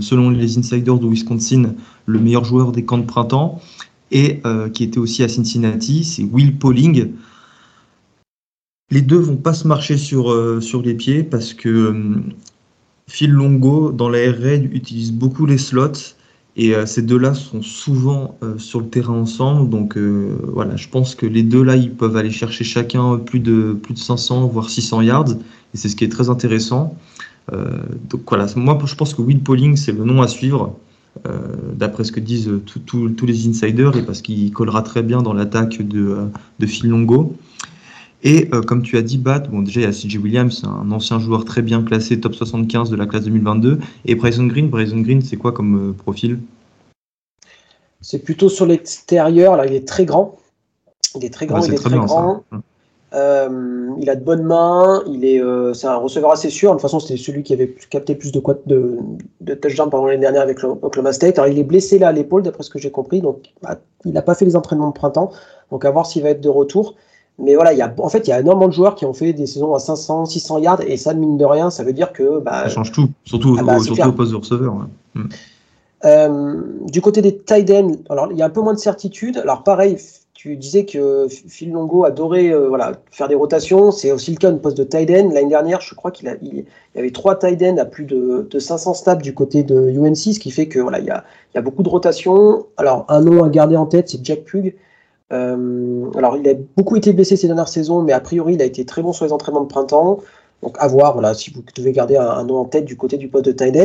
selon 0.02 0.30
les 0.30 0.58
insiders 0.58 1.00
de 1.00 1.08
Wisconsin, 1.08 1.74
le 2.06 2.20
meilleur 2.20 2.46
joueur 2.46 2.72
des 2.72 2.86
camps 2.86 2.98
de 2.98 3.06
printemps 3.06 3.60
et 4.12 4.40
euh, 4.46 4.70
qui 4.70 4.84
était 4.84 5.00
aussi 5.00 5.24
à 5.24 5.28
Cincinnati, 5.28 6.04
c'est 6.04 6.24
Will 6.24 6.58
Pauling. 6.58 7.12
Les 8.90 9.02
deux 9.02 9.18
vont 9.18 9.38
pas 9.38 9.54
se 9.54 9.68
marcher 9.68 9.98
sur, 9.98 10.32
euh, 10.32 10.62
sur 10.62 10.82
les 10.82 10.94
pieds 10.94 11.24
parce 11.24 11.54
que 11.54 11.70
euh, 11.70 12.16
Phil 13.08 13.32
Longo 13.32 13.92
dans 13.92 14.10
la 14.10 14.26
utilise 14.26 15.12
beaucoup 15.12 15.46
les 15.46 15.58
slots 15.58 16.16
et 16.56 16.74
ces 16.88 17.04
deux-là 17.04 17.36
sont 17.36 17.62
souvent 17.62 18.36
sur 18.58 18.80
le 18.80 18.88
terrain 18.88 19.14
ensemble. 19.14 19.70
Donc 19.70 19.96
voilà, 19.96 20.76
je 20.76 20.90
pense 20.90 21.14
que 21.14 21.28
les 21.28 21.44
deux-là, 21.44 21.76
ils 21.76 21.94
peuvent 21.94 22.18
aller 22.18 22.32
chercher 22.32 22.64
chacun 22.64 23.18
plus 23.18 23.40
de, 23.40 23.74
plus 23.74 23.94
de 23.94 24.00
500 24.00 24.48
voire 24.48 24.68
600 24.68 25.02
yards 25.02 25.30
et 25.30 25.78
c'est 25.78 25.88
ce 25.88 25.96
qui 25.96 26.04
est 26.04 26.10
très 26.10 26.32
intéressant. 26.32 26.98
donc 27.52 28.22
voilà, 28.28 28.48
moi 28.56 28.80
je 28.84 28.96
pense 28.96 29.14
que 29.14 29.22
Will 29.22 29.40
Pauling 29.40 29.76
c'est 29.76 29.92
le 29.92 30.04
nom 30.04 30.24
à 30.24 30.28
suivre. 30.28 30.76
Euh, 31.26 31.48
d'après 31.74 32.04
ce 32.04 32.12
que 32.12 32.20
disent 32.20 32.52
tous 32.66 33.26
les 33.26 33.48
insiders, 33.48 33.96
et 33.98 34.04
parce 34.04 34.22
qu'il 34.22 34.52
collera 34.52 34.82
très 34.82 35.04
bien 35.04 35.22
dans 35.22 35.34
l'attaque 35.34 35.82
de, 35.82 36.28
de 36.60 36.66
Phil 36.66 36.90
Longo. 36.90 37.36
Et 38.24 38.50
euh, 38.54 38.62
comme 38.62 38.82
tu 38.82 38.98
as 38.98 39.02
dit, 39.02 39.18
Bat, 39.18 39.40
bon, 39.40 39.62
déjà 39.62 39.82
il 39.82 39.84
y 39.84 39.88
a 39.88 39.92
CJ 39.92 40.18
Williams, 40.18 40.64
un 40.66 40.92
ancien 40.92 41.20
joueur 41.20 41.46
très 41.46 41.62
bien 41.62 41.84
classé, 41.84 42.20
top 42.20 42.34
75 42.34 42.90
de 42.90 42.96
la 42.96 43.06
classe 43.06 43.26
2022. 43.26 43.80
Et 44.06 44.16
Bryson 44.16 44.48
Green, 44.48 44.70
Bryson 44.70 45.00
Green, 45.02 45.22
c'est 45.22 45.38
quoi 45.38 45.52
comme 45.52 45.90
euh, 45.90 45.94
profil? 45.94 46.40
C'est 48.02 48.20
plutôt 48.20 48.50
sur 48.50 48.66
l'extérieur, 48.66 49.56
là 49.56 49.66
il 49.66 49.74
est 49.74 49.88
très 49.88 50.06
grand. 50.06 50.38
Il 51.16 51.26
est 51.26 51.30
très 51.30 51.46
grand, 51.46 51.64
il 51.64 51.74
est 51.74 51.78
très, 51.78 51.90
grand. 51.92 52.44
Euh, 53.14 53.90
il 54.00 54.10
a 54.10 54.16
de 54.16 54.24
bonnes 54.24 54.44
mains, 54.44 55.02
il 55.08 55.24
est, 55.24 55.42
euh, 55.42 55.74
c'est 55.74 55.88
un 55.88 55.96
receveur 55.96 56.32
assez 56.32 56.50
sûr. 56.50 56.72
De 56.72 56.76
toute 56.76 56.82
façon, 56.82 57.00
c'était 57.00 57.18
celui 57.18 57.42
qui 57.44 57.54
avait 57.54 57.74
capté 57.90 58.16
plus 58.16 58.32
de, 58.32 58.42
de, 58.66 58.98
de 59.42 59.54
touchdowns 59.54 59.90
pendant 59.90 60.08
l'année 60.08 60.20
dernière 60.20 60.42
avec 60.42 60.62
Oklahoma 60.64 61.14
State. 61.14 61.40
Alors, 61.40 61.50
il 61.50 61.58
est 61.58 61.64
blessé 61.64 62.00
là 62.00 62.10
à 62.10 62.12
l'épaule, 62.12 62.44
d'après 62.44 62.64
ce 62.64 62.70
que 62.70 62.80
j'ai 62.80 62.92
compris. 62.92 63.22
Donc, 63.22 63.54
bah, 63.62 63.78
il 64.04 64.12
n'a 64.12 64.22
pas 64.22 64.36
fait 64.36 64.46
les 64.46 64.56
entraînements 64.56 64.90
de 64.90 64.94
printemps. 64.94 65.32
Donc, 65.72 65.86
à 65.86 65.92
voir 65.92 66.06
s'il 66.06 66.24
va 66.24 66.30
être 66.30 66.42
de 66.42 66.50
retour. 66.50 66.96
Mais 67.40 67.56
voilà, 67.56 67.72
il 67.72 67.80
y 67.80 67.82
a, 67.82 67.94
en 68.00 68.10
fait, 68.10 68.28
il 68.28 68.32
y 68.32 68.34
a 68.34 68.40
énormément 68.42 68.68
de 68.68 68.74
joueurs 68.74 68.96
qui 68.96 69.06
ont 69.06 69.14
fait 69.14 69.32
des 69.32 69.46
saisons 69.46 69.74
à 69.74 69.80
500, 69.80 70.26
600 70.26 70.58
yards. 70.58 70.82
Et 70.82 70.98
ça, 70.98 71.14
mine 71.14 71.38
de 71.38 71.46
rien, 71.46 71.70
ça 71.70 71.84
veut 71.84 71.94
dire 71.94 72.12
que. 72.12 72.40
Bah, 72.40 72.64
ça 72.64 72.70
change 72.70 72.92
tout, 72.92 73.10
surtout, 73.24 73.56
ah 73.60 73.64
bah, 73.64 73.80
surtout 73.80 74.10
au 74.10 74.12
poste 74.12 74.32
de 74.32 74.38
receveur. 74.38 74.88
Euh, 76.06 76.62
du 76.92 77.02
côté 77.02 77.22
des 77.24 77.36
tight 77.36 77.70
ends, 77.72 77.94
alors 78.10 78.32
il 78.32 78.38
y 78.38 78.44
a 78.44 78.46
un 78.46 78.52
peu 78.52 78.62
moins 78.62 78.74
de 78.74 78.80
certitude. 78.80 79.38
Alors 79.38 79.64
pareil, 79.64 79.98
tu 80.38 80.56
disais 80.56 80.86
que 80.86 81.28
Phil 81.30 81.72
Longo 81.72 82.06
adorait 82.06 82.54
euh, 82.54 82.68
voilà, 82.68 82.92
faire 83.10 83.28
des 83.28 83.34
rotations. 83.34 83.90
C'est 83.90 84.12
aussi 84.12 84.30
le 84.30 84.38
cas 84.38 84.52
de 84.52 84.60
poste 84.60 84.78
de 84.78 84.84
tight. 84.84 85.10
L'année 85.10 85.48
dernière, 85.50 85.82
je 85.82 85.96
crois 85.96 86.12
qu'il 86.12 86.32
il 86.44 86.64
y 86.96 87.00
avait 87.00 87.10
trois 87.10 87.40
tight 87.40 87.60
à 87.80 87.86
plus 87.86 88.06
de, 88.06 88.48
500 88.60 88.94
snaps 88.94 89.24
du 89.24 89.34
côté 89.34 89.64
de 89.64 89.90
UNC, 89.90 90.16
ce 90.16 90.40
qui 90.40 90.52
fait 90.52 90.68
que 90.68 90.78
voilà, 90.78 91.00
il 91.00 91.06
y 91.06 91.10
a, 91.10 91.62
beaucoup 91.62 91.82
de 91.82 91.90
rotations. 91.90 92.68
Alors, 92.78 93.06
un 93.10 93.22
nom 93.22 93.44
à 93.44 93.50
garder 93.50 93.76
en 93.78 93.88
tête, 93.88 94.10
c'est 94.10 94.24
Jack 94.24 94.44
Pug. 94.44 94.76
Euh, 95.34 96.12
alors, 96.16 96.38
il 96.38 96.48
a 96.48 96.54
beaucoup 96.76 96.96
été 96.98 97.14
blessé 97.14 97.36
ces 97.36 97.48
dernières 97.48 97.68
saisons, 97.68 98.04
mais 98.04 98.14
a 98.14 98.20
priori, 98.20 98.54
il 98.54 98.62
a 98.62 98.66
été 98.66 98.86
très 98.86 99.02
bon 99.02 99.14
sur 99.14 99.26
les 99.26 99.34
entraînements 99.34 99.62
de 99.62 99.68
printemps. 99.68 100.20
Donc, 100.62 100.78
à 100.80 100.88
voir 100.88 101.14
voilà, 101.14 101.34
si 101.34 101.52
vous 101.52 101.64
devez 101.76 101.94
garder 101.94 102.16
un, 102.16 102.30
un 102.30 102.44
nom 102.44 102.58
en 102.58 102.66
tête 102.66 102.86
du 102.86 102.96
côté 102.96 103.18
du 103.18 103.28
poste 103.28 103.46
de 103.46 103.54
tight. 103.54 103.76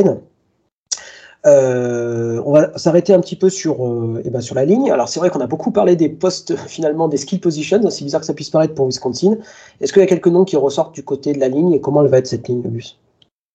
Euh, 1.45 2.41
on 2.45 2.53
va 2.53 2.77
s'arrêter 2.77 3.13
un 3.13 3.19
petit 3.19 3.35
peu 3.35 3.49
sur, 3.49 3.85
euh, 3.85 4.21
eh 4.23 4.29
ben 4.29 4.39
sur 4.39 4.55
la 4.55 4.63
ligne. 4.65 4.91
Alors 4.91 5.09
c'est 5.09 5.19
vrai 5.19 5.29
qu'on 5.29 5.41
a 5.41 5.47
beaucoup 5.47 5.71
parlé 5.71 5.95
des 5.95 6.09
postes 6.09 6.55
finalement 6.67 7.07
des 7.07 7.17
skill 7.17 7.39
positions, 7.39 7.89
c'est 7.89 8.05
bizarre 8.05 8.21
que 8.21 8.27
ça 8.27 8.33
puisse 8.33 8.49
paraître 8.49 8.73
pour 8.73 8.85
Wisconsin. 8.85 9.37
Est-ce 9.81 9.91
qu'il 9.91 10.01
y 10.01 10.03
a 10.03 10.07
quelques 10.07 10.27
noms 10.27 10.45
qui 10.45 10.55
ressortent 10.55 10.95
du 10.95 11.03
côté 11.03 11.33
de 11.33 11.39
la 11.39 11.49
ligne 11.49 11.73
et 11.73 11.81
comment 11.81 12.01
elle 12.03 12.09
va 12.09 12.19
être 12.19 12.27
cette 12.27 12.47
ligne, 12.47 12.61
Bus 12.61 12.97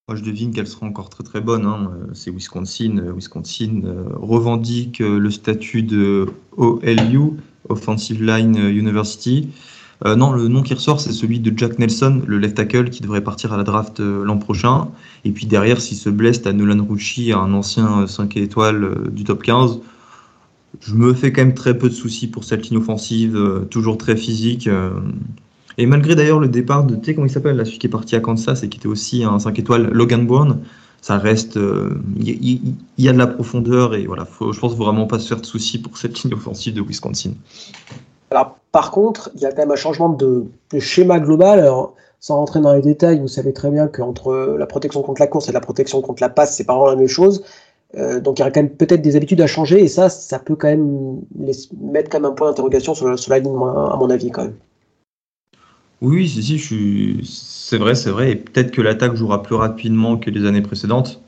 Moi 0.06 0.16
je 0.16 0.22
devine 0.22 0.52
qu'elle 0.52 0.66
sera 0.66 0.86
encore 0.86 1.08
très 1.08 1.24
très 1.24 1.40
bonne. 1.40 1.64
Hein. 1.64 1.90
C'est 2.12 2.30
Wisconsin. 2.30 3.12
Wisconsin 3.16 3.82
euh, 3.84 4.04
revendique 4.16 4.98
le 4.98 5.30
statut 5.30 5.82
de 5.82 6.26
OLU, 6.58 7.38
Offensive 7.70 8.22
Line 8.22 8.56
University. 8.56 9.48
Euh, 10.04 10.14
non, 10.14 10.32
le 10.32 10.46
nom 10.48 10.62
qui 10.62 10.74
ressort, 10.74 11.00
c'est 11.00 11.12
celui 11.12 11.40
de 11.40 11.56
Jack 11.56 11.78
Nelson, 11.78 12.22
le 12.26 12.38
left 12.38 12.56
tackle, 12.56 12.90
qui 12.90 13.02
devrait 13.02 13.22
partir 13.22 13.52
à 13.52 13.56
la 13.56 13.64
draft 13.64 14.00
euh, 14.00 14.24
l'an 14.24 14.38
prochain. 14.38 14.88
Et 15.24 15.32
puis 15.32 15.46
derrière, 15.46 15.80
s'il 15.80 15.96
se 15.96 16.08
blesse, 16.08 16.42
t'as 16.42 16.52
Nolan 16.52 16.84
Rucci, 16.88 17.32
un 17.32 17.52
ancien 17.52 18.06
5 18.06 18.36
euh, 18.36 18.40
étoiles 18.40 19.10
du 19.10 19.24
top 19.24 19.42
15. 19.42 19.80
Je 20.80 20.94
me 20.94 21.14
fais 21.14 21.32
quand 21.32 21.42
même 21.42 21.54
très 21.54 21.76
peu 21.76 21.88
de 21.88 21.94
soucis 21.94 22.28
pour 22.28 22.44
cette 22.44 22.68
ligne 22.68 22.78
offensive, 22.78 23.66
toujours 23.70 23.98
très 23.98 24.16
physique. 24.16 24.68
Et 25.78 25.86
malgré 25.86 26.14
d'ailleurs 26.14 26.38
le 26.38 26.48
départ 26.48 26.84
de, 26.84 26.94
tu 26.94 27.14
comment 27.14 27.26
il 27.26 27.30
s'appelle, 27.30 27.64
celui 27.64 27.78
qui 27.78 27.86
est 27.86 27.90
parti 27.90 28.14
à 28.14 28.20
Kansas 28.20 28.62
et 28.62 28.68
qui 28.68 28.78
était 28.78 28.86
aussi 28.86 29.24
un 29.24 29.38
5 29.38 29.58
étoiles, 29.58 29.88
Logan 29.92 30.26
Bourne, 30.26 30.60
ça 31.00 31.16
reste, 31.16 31.58
il 32.16 32.72
y, 32.98 33.08
a 33.08 33.12
de 33.12 33.18
la 33.18 33.26
profondeur 33.26 33.94
et 33.94 34.06
voilà, 34.06 34.28
je 34.40 34.60
pense 34.60 34.76
vraiment 34.76 35.06
pas 35.06 35.18
se 35.18 35.28
faire 35.28 35.40
de 35.40 35.46
soucis 35.46 35.78
pour 35.78 35.96
cette 35.96 36.22
ligne 36.22 36.34
offensive 36.34 36.74
de 36.74 36.82
Wisconsin. 36.82 37.32
Alors, 38.30 38.58
par 38.72 38.90
contre, 38.90 39.30
il 39.34 39.40
y 39.40 39.46
a 39.46 39.50
quand 39.50 39.62
même 39.62 39.70
un 39.70 39.76
changement 39.76 40.08
de, 40.08 40.46
schéma 40.78 41.18
global. 41.18 41.70
Sans 42.20 42.36
rentrer 42.36 42.60
dans 42.60 42.74
les 42.74 42.82
détails, 42.82 43.20
vous 43.20 43.28
savez 43.28 43.52
très 43.52 43.70
bien 43.70 43.86
qu'entre 43.86 44.56
la 44.58 44.66
protection 44.66 45.02
contre 45.02 45.20
la 45.20 45.28
course 45.28 45.48
et 45.48 45.52
la 45.52 45.60
protection 45.60 46.00
contre 46.00 46.20
la 46.20 46.28
passe, 46.28 46.56
c'est 46.56 46.64
pas 46.64 46.74
vraiment 46.74 46.90
la 46.90 46.96
même 46.96 47.06
chose. 47.06 47.44
Euh, 47.96 48.20
donc 48.20 48.38
il 48.38 48.40
y 48.40 48.42
aura 48.42 48.50
quand 48.50 48.60
même 48.60 48.70
peut-être 48.70 49.00
des 49.00 49.16
habitudes 49.16 49.40
à 49.40 49.46
changer 49.46 49.82
et 49.82 49.88
ça, 49.88 50.10
ça 50.10 50.38
peut 50.38 50.56
quand 50.56 50.68
même 50.68 51.20
mettre 51.80 52.10
quand 52.10 52.20
même 52.20 52.30
un 52.30 52.34
point 52.34 52.48
d'interrogation 52.48 52.94
sur, 52.94 53.06
la 53.06 53.38
ligne, 53.38 53.50
à 53.50 53.96
mon 53.96 54.10
avis 54.10 54.30
quand 54.30 54.42
même. 54.42 54.56
Oui, 56.02 56.28
c'est 57.24 57.78
vrai, 57.78 57.94
c'est 57.94 58.10
vrai. 58.10 58.32
Et 58.32 58.36
peut-être 58.36 58.72
que 58.72 58.82
l'attaque 58.82 59.14
jouera 59.14 59.42
plus 59.42 59.54
rapidement 59.54 60.16
que 60.16 60.30
les 60.30 60.44
années 60.44 60.62
précédentes. 60.62 61.20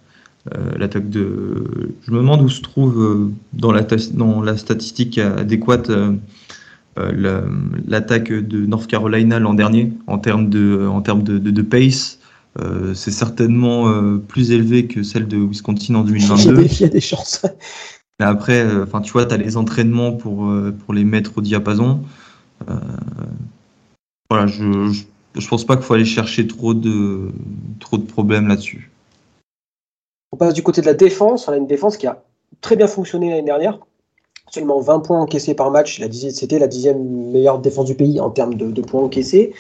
Euh, 0.55 0.73
l'attaque 0.77 1.09
de. 1.09 1.93
Je 2.03 2.11
me 2.11 2.19
demande 2.19 2.43
où 2.43 2.49
se 2.49 2.63
trouve 2.63 3.01
euh, 3.01 3.31
dans 3.53 3.73
la 3.73 4.57
statistique 4.57 5.19
adéquate 5.19 5.91
euh, 6.99 7.43
l'attaque 7.87 8.33
de 8.33 8.67
North 8.67 8.87
Carolina 8.87 9.39
l'an 9.39 9.55
dernier 9.55 9.93
en 10.07 10.19
termes 10.19 10.49
de, 10.49 10.87
en 10.87 11.03
termes 11.03 11.23
de, 11.23 11.39
de, 11.39 11.63
pace. 11.63 12.19
c'est 12.95 13.11
certainement 13.11 14.19
plus 14.29 14.51
élevé 14.51 14.87
que 14.87 15.03
celle 15.03 15.29
de 15.29 15.37
Wisconsin 15.37 15.95
en 15.95 16.05
2022. 16.05 16.63
Il 16.71 16.81
y 16.81 16.85
a 16.85 16.89
des, 16.89 17.01
chances. 17.01 17.47
Mais 18.19 18.27
après, 18.27 18.67
enfin, 18.83 19.01
tu 19.01 19.13
vois, 19.13 19.25
tu 19.25 19.35
as 19.35 19.37
les 19.37 19.57
entraînements 19.57 20.13
pour, 20.13 20.53
pour 20.85 20.95
les 20.95 21.05
mettre 21.05 21.39
au 21.39 21.41
diapason. 21.41 22.01
voilà, 24.29 24.47
je, 24.47 24.93
je, 25.37 25.49
pense 25.49 25.65
pas 25.65 25.77
qu'il 25.77 25.85
faut 25.85 25.95
aller 25.95 26.05
chercher 26.05 26.47
trop 26.47 26.75
de, 26.75 27.31
trop 27.79 27.99
de 27.99 28.05
problèmes 28.05 28.49
là-dessus. 28.49 28.91
On 30.33 30.37
passe 30.37 30.55
du 30.55 30.63
côté 30.63 30.81
de 30.81 30.87
la 30.87 30.95
défense. 30.95 31.49
On 31.49 31.53
a 31.53 31.57
une 31.57 31.67
défense 31.67 31.97
qui 31.97 32.07
a 32.07 32.23
très 32.61 32.77
bien 32.77 32.87
fonctionné 32.87 33.31
l'année 33.31 33.43
dernière. 33.43 33.79
Seulement 34.51 34.81
20 34.81 35.01
points 35.01 35.21
encaissés 35.21 35.55
par 35.55 35.71
match. 35.71 36.03
C'était 36.33 36.59
la 36.59 36.67
dixième 36.67 37.31
meilleure 37.31 37.61
défense 37.61 37.87
du 37.87 37.95
pays 37.95 38.21
en 38.21 38.31
termes 38.31 38.55
de, 38.55 38.83
points 38.83 39.03
encaissés. 39.03 39.53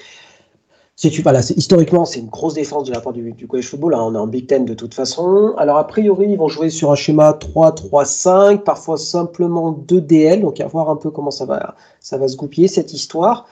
Historiquement, 1.02 2.04
c'est 2.04 2.20
une 2.20 2.28
grosse 2.28 2.54
défense 2.54 2.84
de 2.84 2.92
la 2.92 3.00
part 3.00 3.12
du, 3.12 3.46
college 3.46 3.68
football. 3.68 3.94
Hein. 3.94 4.02
On 4.02 4.14
est 4.14 4.18
en 4.18 4.26
Big 4.26 4.46
Ten 4.46 4.64
de 4.64 4.74
toute 4.74 4.92
façon. 4.92 5.54
Alors, 5.56 5.78
a 5.78 5.86
priori, 5.86 6.26
ils 6.30 6.36
vont 6.36 6.48
jouer 6.48 6.70
sur 6.70 6.90
un 6.90 6.96
schéma 6.96 7.32
3-3-5, 7.32 8.58
parfois 8.58 8.98
simplement 8.98 9.70
2 9.70 10.00
DL. 10.00 10.42
Donc, 10.42 10.60
à 10.60 10.66
voir 10.66 10.90
un 10.90 10.96
peu 10.96 11.10
comment 11.10 11.30
ça 11.30 11.46
va, 11.46 11.76
ça 12.00 12.18
va 12.18 12.28
se 12.28 12.36
goupiller 12.36 12.68
cette 12.68 12.92
histoire. 12.92 13.46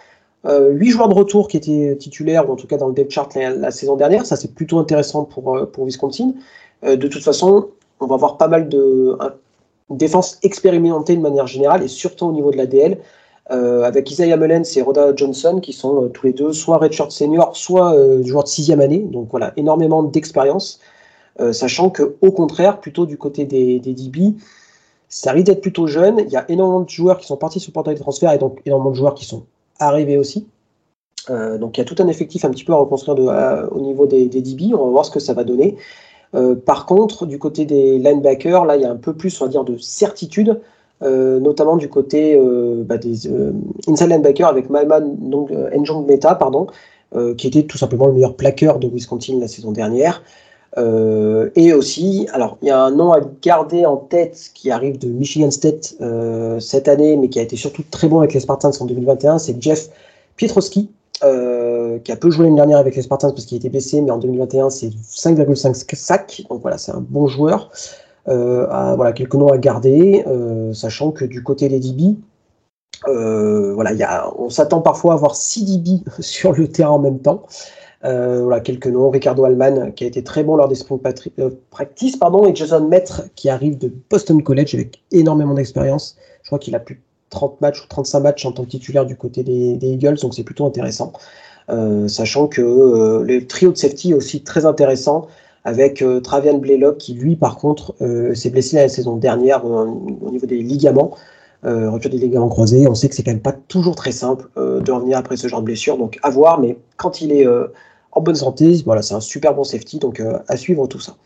Euh, 0.45 0.71
8 0.73 0.91
joueurs 0.91 1.09
de 1.09 1.15
retour 1.15 1.49
qui 1.49 1.57
étaient 1.57 1.97
titulaires, 1.97 2.49
ou 2.49 2.53
en 2.53 2.57
tout 2.57 2.67
cas 2.67 2.77
dans 2.77 2.89
le 2.89 2.95
depth 2.95 3.11
chart 3.11 3.35
la, 3.35 3.71
saison 3.71 3.97
dernière. 3.97 4.27
Ça, 4.27 4.37
c'est 4.37 4.55
plutôt 4.55 4.79
intéressant 4.79 5.25
pour, 5.25 5.57
euh, 5.57 5.67
pour 5.67 5.85
Wisconsin. 5.85 6.35
Euh, 6.85 6.97
de 6.97 7.09
toute 7.09 7.23
façon, 7.23 7.69
on 8.01 8.07
va 8.07 8.17
avoir 8.17 8.37
pas 8.37 8.49
mal 8.49 8.69
de 8.69 9.17
défense 9.91 10.39
expérimentée 10.43 11.17
de 11.17 11.21
manière 11.21 11.47
générale 11.47 11.83
et 11.83 11.89
surtout 11.89 12.27
au 12.27 12.33
niveau 12.33 12.51
de 12.51 12.57
la 12.57 12.67
DL. 12.67 12.99
Euh, 13.51 13.83
avec 13.85 14.11
Isaiah 14.11 14.37
Mullens 14.37 14.77
et 14.77 14.83
Rhoda 14.83 15.17
Johnson 15.17 15.61
qui 15.63 15.73
sont 15.73 16.05
euh, 16.05 16.09
tous 16.09 16.27
les 16.27 16.35
deux 16.35 16.53
soit 16.53 16.77
redshirt 16.77 17.11
senior, 17.11 17.57
soit 17.57 17.97
joueurs 18.23 18.45
de 18.45 18.49
sixième 18.49 18.81
année. 18.83 18.99
Donc 18.99 19.29
voilà, 19.31 19.55
énormément 19.57 20.03
d'expérience. 20.03 20.81
sachant 21.53 21.89
que 21.89 22.17
au 22.21 22.33
contraire, 22.33 22.81
plutôt 22.81 23.07
du 23.07 23.17
côté 23.17 23.45
des, 23.45 23.79
des 23.81 23.95
DB, 23.95 24.35
ça 25.09 25.33
risque 25.33 25.47
d'être 25.47 25.63
plutôt 25.63 25.87
jeune. 25.87 26.19
Il 26.19 26.31
y 26.31 26.37
a 26.37 26.45
énormément 26.51 26.81
de 26.81 26.91
joueurs 26.91 27.17
qui 27.17 27.27
sont 27.27 27.37
partis 27.39 27.61
sur 27.61 27.71
le 27.71 27.75
portail 27.75 27.95
de 27.95 28.01
transfert 28.01 28.33
et 28.33 28.39
donc 28.39 28.61
énormément 28.67 28.91
de 28.91 28.97
joueurs 28.97 29.15
qui 29.15 29.25
sont 29.25 29.45
arrivés 29.79 30.19
aussi. 30.19 30.47
donc 31.29 31.79
il 31.79 31.81
y 31.81 31.83
a 31.83 31.87
tout 31.87 31.97
un 32.01 32.09
effectif 32.09 32.45
un 32.45 32.51
petit 32.51 32.65
peu 32.65 32.73
à 32.73 32.77
reconstruire 32.77 33.17
au 33.71 33.81
niveau 33.81 34.07
des, 34.07 34.27
des 34.27 34.43
DB. 34.43 34.75
On 34.75 34.85
va 34.85 34.91
voir 34.91 35.05
ce 35.07 35.11
que 35.11 35.21
ça 35.21 35.33
va 35.33 35.45
donner. 35.45 35.77
Euh, 36.35 36.55
par 36.55 36.87
contre, 36.87 37.27
du 37.27 37.39
côté 37.39 37.65
des 37.65 37.99
linebackers, 37.99 38.65
là, 38.65 38.77
il 38.77 38.83
y 38.83 38.85
a 38.85 38.91
un 38.91 38.97
peu 38.97 39.15
plus, 39.15 39.41
on 39.41 39.45
va 39.45 39.51
dire, 39.51 39.65
de 39.65 39.77
certitude, 39.79 40.61
euh, 41.03 41.41
notamment 41.41 41.77
du 41.77 41.89
côté 41.89 42.35
euh, 42.37 42.83
bah, 42.85 42.99
des 42.99 43.29
inside 43.89 44.09
linebackers 44.09 44.49
avec 44.49 44.69
Malman 44.69 45.17
Njong 45.75 46.07
Meta, 46.07 46.35
pardon, 46.35 46.67
qui 47.39 47.47
était 47.47 47.63
tout 47.63 47.79
simplement 47.79 48.07
le 48.07 48.13
meilleur 48.13 48.35
plaqueur 48.35 48.79
de 48.79 48.87
Wisconsin 48.87 49.39
la 49.41 49.49
saison 49.49 49.73
dernière. 49.73 50.23
et 50.77 51.73
aussi, 51.73 52.29
alors 52.35 52.59
il 52.61 52.69
y 52.69 52.71
a 52.71 52.83
un 52.83 52.91
nom 52.91 53.13
à 53.13 53.21
garder 53.41 53.87
en 53.87 53.97
tête 53.97 54.51
qui 54.53 54.71
arrive 54.71 54.99
de 54.99 55.09
Michigan 55.09 55.51
State 55.51 55.97
cette 56.61 56.87
année, 56.87 57.17
mais 57.17 57.31
qui 57.31 57.39
a 57.39 57.43
été 57.43 57.57
surtout 57.57 57.83
très 57.91 58.09
bon 58.09 58.19
avec 58.19 58.35
les 58.35 58.41
Spartans 58.41 58.73
en 58.79 58.85
2021, 58.85 59.39
c'est 59.39 59.57
Jeff 59.59 59.89
Pietrowski, 60.37 60.91
euh, 61.99 62.01
qui 62.01 62.13
a 62.13 62.17
peu 62.17 62.31
joué 62.31 62.45
l'année 62.45 62.57
dernière 62.57 62.79
avec 62.79 62.97
les 62.97 63.03
Spartans 63.03 63.33
parce 63.33 63.45
qu'il 63.45 63.57
était 63.57 63.69
blessé, 63.69 64.01
mais 64.01 64.11
en 64.11 64.19
2021 64.19 64.71
c'est 64.71 64.89
5,5 64.89 65.95
sacs, 65.95 66.43
donc 66.49 66.63
voilà, 66.63 66.79
c'est 66.79 66.93
un 66.93 67.01
bon 67.01 67.27
joueur. 67.27 67.71
Euh, 68.29 68.67
voilà, 68.95 69.13
quelques 69.13 69.35
noms 69.35 69.49
à 69.49 69.59
garder, 69.59 70.23
euh, 70.27 70.73
sachant 70.75 71.13
que 71.13 71.25
du 71.25 71.43
côté 71.43 71.69
des 71.69 71.81
DB, 71.81 72.17
voilà, 73.07 73.93
y 73.93 74.03
a, 74.03 74.31
on 74.39 74.51
s'attend 74.51 74.81
parfois 74.81 75.13
à 75.13 75.17
avoir 75.17 75.37
6 75.37 75.65
DB 75.65 76.03
sur 76.21 76.53
le 76.53 76.69
terrain 76.69 76.93
en 76.93 76.99
même 76.99 77.21
temps. 77.21 77.45
voilà, 78.03 78.61
quelques 78.61 78.89
noms. 78.89 79.11
Ricardo 79.11 79.45
Alman, 79.45 79.93
qui 79.93 80.05
a 80.05 80.07
été 80.07 80.23
très 80.23 80.45
bon 80.45 80.57
lors 80.57 80.69
des 80.69 80.75
Spring 80.75 81.01
Practice, 81.71 82.17
pardon, 82.17 82.47
et 82.47 82.55
Jason 82.55 82.87
Mettre, 82.87 83.23
qui 83.35 83.49
arrive 83.49 83.79
de 83.79 83.93
Boston 84.11 84.43
College 84.43 84.75
avec 84.75 85.03
énormément 85.11 85.55
d'expérience. 85.55 86.17
Je 86.43 86.49
crois 86.49 86.59
qu'il 86.59 86.75
a 86.75 86.81
plus 86.81 87.03
30 87.31 87.61
matchs 87.61 87.83
ou 87.83 87.89
35 87.89 88.21
matchs 88.21 88.47
en 88.47 88.53
tant 88.53 88.65
que 88.65 88.71
titulaire 88.71 89.07
du 89.07 89.17
côté 89.17 89.43
des, 89.43 89.79
Eagles, 89.83 90.17
donc 90.21 90.35
c'est 90.35 90.45
plutôt 90.45 90.67
intéressant. 90.67 91.13
Euh, 91.71 92.09
sachant 92.09 92.47
que 92.47 92.63
euh, 92.63 93.25
le 93.25 93.47
trio 93.47 93.73
de 93.73 93.77
safety 93.77 94.13
est 94.13 94.15
aussi 94.15 94.43
très 94.43 94.65
intéressant 94.65 95.27
avec 95.65 96.01
euh, 96.01 96.21
Travian 96.21 96.57
Blaylock 96.57 96.97
qui 96.97 97.13
lui 97.13 97.37
par 97.37 97.57
contre 97.57 97.95
s'est 98.35 98.51
blessé 98.51 98.77
la 98.77 98.89
saison 98.89 99.17
dernière 99.17 99.65
au 99.65 100.31
niveau 100.31 100.47
des 100.47 100.63
ligaments, 100.63 101.15
rupture 101.63 102.11
des 102.11 102.19
ligaments 102.19 102.49
croisés. 102.49 102.87
On 102.89 102.95
sait 102.95 103.09
que 103.09 103.15
c'est 103.15 103.23
quand 103.23 103.33
même 103.33 103.41
pas 103.41 103.53
toujours 103.53 103.97
très 103.97 104.13
simple 104.13 104.49
de 104.57 104.91
revenir 104.91 105.19
après 105.19 105.37
ce 105.37 105.49
genre 105.49 105.61
de 105.61 105.67
blessure, 105.67 105.99
donc 105.99 106.19
à 106.23 106.31
voir, 106.31 106.61
mais 106.61 106.79
quand 106.97 107.21
il 107.21 107.33
est 107.33 107.47
en 108.13 108.21
bonne 108.21 108.37
santé, 108.37 108.81
voilà, 108.85 109.03
c'est 109.03 109.15
un 109.15 109.21
super 109.21 109.55
bon 109.55 109.65
safety, 109.65 109.99
donc 109.99 110.23
à 110.47 110.57
suivre 110.57 110.87
tout 110.87 111.01
ça. 111.01 111.17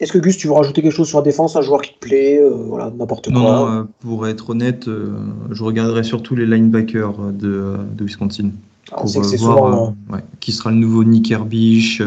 Est-ce 0.00 0.14
que 0.14 0.18
Gus, 0.18 0.38
tu 0.38 0.46
veux 0.46 0.54
rajouter 0.54 0.80
quelque 0.80 0.94
chose 0.94 1.08
sur 1.08 1.18
la 1.18 1.24
défense, 1.24 1.56
un 1.56 1.60
joueur 1.60 1.82
qui 1.82 1.92
te 1.92 1.98
plaît, 1.98 2.38
euh, 2.38 2.48
voilà, 2.48 2.90
n'importe 2.90 3.30
quoi? 3.30 3.38
Non, 3.38 3.70
euh, 3.70 3.82
pour 4.00 4.26
être 4.26 4.48
honnête, 4.48 4.88
euh, 4.88 5.12
je 5.50 5.62
regarderai 5.62 6.04
surtout 6.04 6.34
les 6.34 6.46
linebackers 6.46 7.18
de, 7.32 7.76
Wisconsin. 8.00 8.50
Ah, 8.92 8.96
pour 8.96 9.06
voir 9.06 9.92
qui 10.40 10.52
sera 10.52 10.70
le 10.70 10.76
nouveau 10.76 11.04
Nick 11.04 11.30
Herbich 11.30 12.02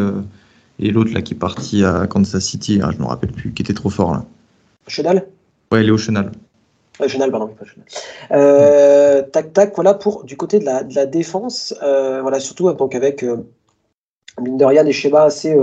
et 0.79 0.91
l'autre 0.91 1.13
là 1.13 1.21
qui 1.21 1.33
est 1.33 1.37
parti 1.37 1.83
à 1.83 2.07
Kansas 2.07 2.43
City, 2.43 2.79
hein, 2.81 2.89
je 2.91 2.97
ne 2.97 3.03
me 3.03 3.07
rappelle 3.07 3.31
plus, 3.31 3.53
qui 3.53 3.61
était 3.61 3.73
trop 3.73 3.89
fort 3.89 4.13
là. 4.13 4.25
Chenal? 4.87 5.27
Ouais, 5.71 5.83
Léo 5.83 5.97
Chenal. 5.97 6.31
Chenal, 7.07 7.31
pardon, 7.31 7.47
pas 7.47 7.65
Chenal. 7.65 9.31
tac, 9.31 9.53
tac, 9.53 9.75
voilà 9.75 9.93
pour 9.93 10.25
du 10.25 10.35
côté 10.35 10.59
de 10.59 10.65
la, 10.65 10.83
de 10.83 10.93
la 10.93 11.05
défense, 11.05 11.73
voilà, 11.81 12.39
surtout 12.39 12.71
donc 12.73 12.95
avec 12.95 13.25
mine 14.41 14.57
de 14.57 14.65
rien 14.65 14.83
des 14.83 14.93
schémas 14.93 15.23
assez 15.23 15.55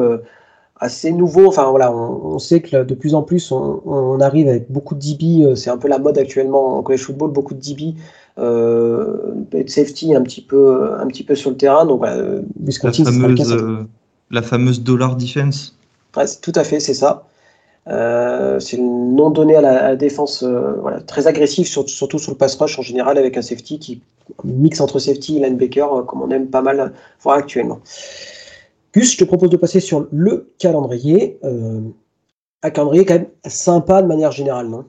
assez 0.81 1.13
nouveau. 1.13 1.47
Enfin 1.47 1.71
voilà, 1.71 1.93
on, 1.93 2.39
sait 2.39 2.61
que 2.61 2.83
de 2.83 2.95
plus 2.95 3.15
en 3.15 3.23
plus 3.23 3.53
on, 3.53 4.19
arrive 4.21 4.49
avec 4.49 4.71
beaucoup 4.71 4.95
de 4.95 5.01
DB. 5.01 5.45
Euh, 5.45 5.55
c'est 5.55 5.71
un 5.71 5.79
peu 5.79 5.89
la 5.89 5.99
mode 5.99 6.19
actuellement 6.19 6.79
en 6.79 6.83
college 6.83 7.03
football, 7.03 7.31
beaucoup 7.31 7.55
de 7.55 7.61
DB, 7.61 7.95
euh, 8.41 9.35
de 9.53 9.69
safety 9.69 10.15
un 10.15 10.23
petit 10.23 10.41
peu, 10.41 10.95
un 10.99 11.07
petit 11.07 11.25
peu 11.25 11.35
sur 11.35 11.51
le 11.51 11.57
terrain. 11.57 11.85
Donc 11.85 11.99
voilà, 11.99 12.17
euh, 12.17 12.43
la 12.59 12.93
fameuse, 12.93 13.87
la 14.31 14.43
fameuse 14.43 14.83
dollar 14.83 15.17
defense. 15.17 15.77
tout 16.43 16.53
à 16.55 16.65
fait, 16.65 16.81
c'est 16.81 16.95
ça. 16.95 17.27
c'est 17.87 18.77
le 18.77 18.83
nom 18.83 19.31
donné 19.31 19.57
à 19.57 19.61
la, 19.61 19.97
défense 19.97 20.43
voilà, 20.43 21.01
très 21.01 21.27
agressif, 21.27 21.69
surtout, 21.69 22.19
sur 22.19 22.33
le 22.33 22.37
pass 22.37 22.57
rush 22.57 22.79
en 22.79 22.83
général, 22.83 23.19
avec 23.19 23.37
un 23.37 23.43
safety 23.43 23.79
qui 23.79 24.03
mixe 24.45 24.81
entre 24.81 24.99
safety 24.99 25.37
et 25.37 25.41
linebacker, 25.41 26.07
comme 26.07 26.23
on 26.23 26.31
aime 26.31 26.47
pas 26.47 26.63
mal 26.63 26.93
voir 27.23 27.37
actuellement. 27.37 27.81
Gus, 28.93 29.13
je 29.13 29.19
te 29.19 29.25
propose 29.25 29.51
de 29.51 29.57
passer 29.57 29.81
sur 29.81 30.09
le 30.11 30.53
calendrier. 30.59 31.39
Euh, 31.45 31.81
un 32.63 32.71
calendrier 32.71 33.05
quand 33.05 33.15
même 33.15 33.29
sympa 33.47 34.03
de 34.03 34.09
manière 34.09 34.33
générale, 34.33 34.69
non? 34.69 34.85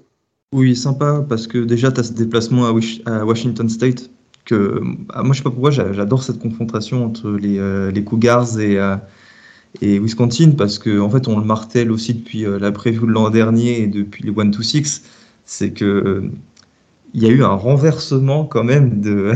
Oui, 0.54 0.76
sympa, 0.76 1.26
parce 1.28 1.48
que 1.48 1.60
déjà, 1.60 1.92
tu 1.92 2.02
as 2.02 2.04
ce 2.04 2.14
déplacement 2.14 2.66
à, 2.66 3.26
Washington 3.26 3.70
State. 3.70 4.10
Que, 4.44 4.82
ah, 5.14 5.24
moi, 5.24 5.34
je 5.34 5.38
sais 5.38 5.44
pas 5.44 5.52
pourquoi, 5.52 5.72
j'adore 5.72 6.24
cette 6.24 6.40
confrontation 6.40 7.06
entre 7.06 7.32
les, 7.32 7.58
euh, 7.60 7.92
Cougars 8.02 8.60
et, 8.60 8.78
euh, 8.78 8.98
et, 9.82 10.00
Wisconsin, 10.00 10.52
parce 10.58 10.78
qu'en 10.80 11.00
en 11.00 11.10
fait, 11.10 11.28
on 11.28 11.40
le 11.40 11.46
martèle 11.46 11.92
aussi 11.92 12.16
depuis 12.16 12.46
la 12.60 12.72
preview 12.72 13.06
de 13.06 13.12
l'an 13.12 13.30
dernier 13.30 13.82
et 13.82 13.88
depuis 13.88 14.24
les 14.24 14.32
1-2-6. 14.32 15.04
C'est 15.46 15.72
que 15.72 16.30
il 17.14 17.24
y 17.24 17.26
a 17.26 17.30
eu 17.30 17.44
un 17.44 17.56
renversement 17.56 18.46
quand 18.46 18.64
même 18.64 19.02
de, 19.02 19.34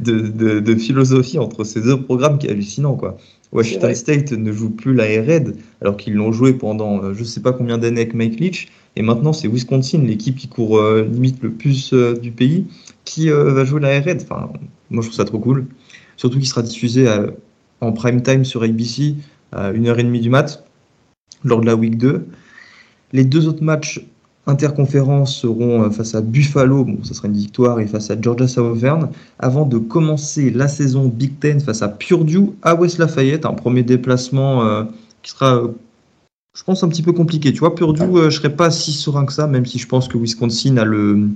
de, 0.00 0.60
de, 0.60 0.74
philosophie 0.74 1.38
entre 1.38 1.64
ces 1.64 1.80
deux 1.80 2.00
programmes 2.00 2.38
qui 2.38 2.46
est 2.46 2.50
hallucinant. 2.50 2.94
Quoi. 2.94 3.16
Washington 3.52 3.94
State 3.94 4.32
ne 4.32 4.52
joue 4.52 4.70
plus 4.70 4.94
la 4.94 5.04
Red 5.04 5.56
alors 5.80 5.96
qu'ils 5.96 6.14
l'ont 6.14 6.32
joué 6.32 6.52
pendant 6.52 7.02
euh, 7.02 7.14
je 7.14 7.20
ne 7.20 7.24
sais 7.24 7.40
pas 7.40 7.52
combien 7.52 7.78
d'années 7.78 8.02
avec 8.02 8.14
Mike 8.14 8.40
Leach. 8.40 8.68
Et 8.96 9.02
maintenant, 9.02 9.32
c'est 9.32 9.48
Wisconsin, 9.48 9.98
l'équipe 9.98 10.36
qui 10.36 10.48
court 10.48 10.78
euh, 10.78 11.02
limite 11.02 11.42
le 11.42 11.50
plus 11.50 11.92
euh, 11.92 12.14
du 12.14 12.30
pays, 12.30 12.66
qui 13.04 13.28
va 13.28 13.64
jouer 13.64 13.80
la 13.80 14.00
Red. 14.00 14.22
Enfin, 14.22 14.50
moi, 14.90 15.02
je 15.02 15.08
trouve 15.08 15.16
ça 15.16 15.24
trop 15.24 15.38
cool. 15.38 15.66
Surtout 16.16 16.38
qu'il 16.38 16.48
sera 16.48 16.62
diffusé 16.62 17.06
en 17.80 17.92
prime 17.92 18.22
time 18.22 18.44
sur 18.44 18.62
ABC 18.62 19.16
à 19.52 19.72
1h30 19.72 20.20
du 20.20 20.30
mat 20.30 20.64
lors 21.44 21.60
de 21.60 21.66
la 21.66 21.76
week 21.76 21.98
2. 21.98 22.26
Les 23.12 23.24
deux 23.24 23.46
autres 23.46 23.62
matchs 23.62 24.00
interconférences 24.46 25.36
seront 25.36 25.90
face 25.90 26.14
à 26.14 26.20
Buffalo, 26.20 26.84
bon, 26.84 27.02
ça 27.02 27.14
sera 27.14 27.28
une 27.28 27.34
victoire, 27.34 27.80
et 27.80 27.86
face 27.86 28.10
à 28.10 28.20
Georgia 28.20 28.46
Southern, 28.46 29.08
avant 29.38 29.66
de 29.66 29.78
commencer 29.78 30.50
la 30.50 30.68
saison 30.68 31.06
Big 31.08 31.38
Ten 31.38 31.60
face 31.60 31.82
à 31.82 31.88
Purdue 31.88 32.50
à 32.62 32.74
West 32.74 32.98
Lafayette, 32.98 33.46
un 33.46 33.54
premier 33.54 33.82
déplacement 33.82 34.64
euh, 34.64 34.84
qui 35.22 35.30
sera, 35.30 35.62
je 36.54 36.62
pense, 36.62 36.84
un 36.84 36.88
petit 36.88 37.02
peu 37.02 37.12
compliqué. 37.12 37.52
Tu 37.52 37.58
vois, 37.58 37.74
Purdue, 37.74 38.02
euh, 38.02 38.30
je 38.30 38.36
serais 38.36 38.54
pas 38.54 38.70
si 38.70 38.92
serein 38.92 39.26
que 39.26 39.32
ça, 39.32 39.46
même 39.46 39.66
si 39.66 39.78
je 39.78 39.88
pense 39.88 40.06
que 40.06 40.16
Wisconsin 40.16 40.76
a 40.76 40.84
le 40.84 41.30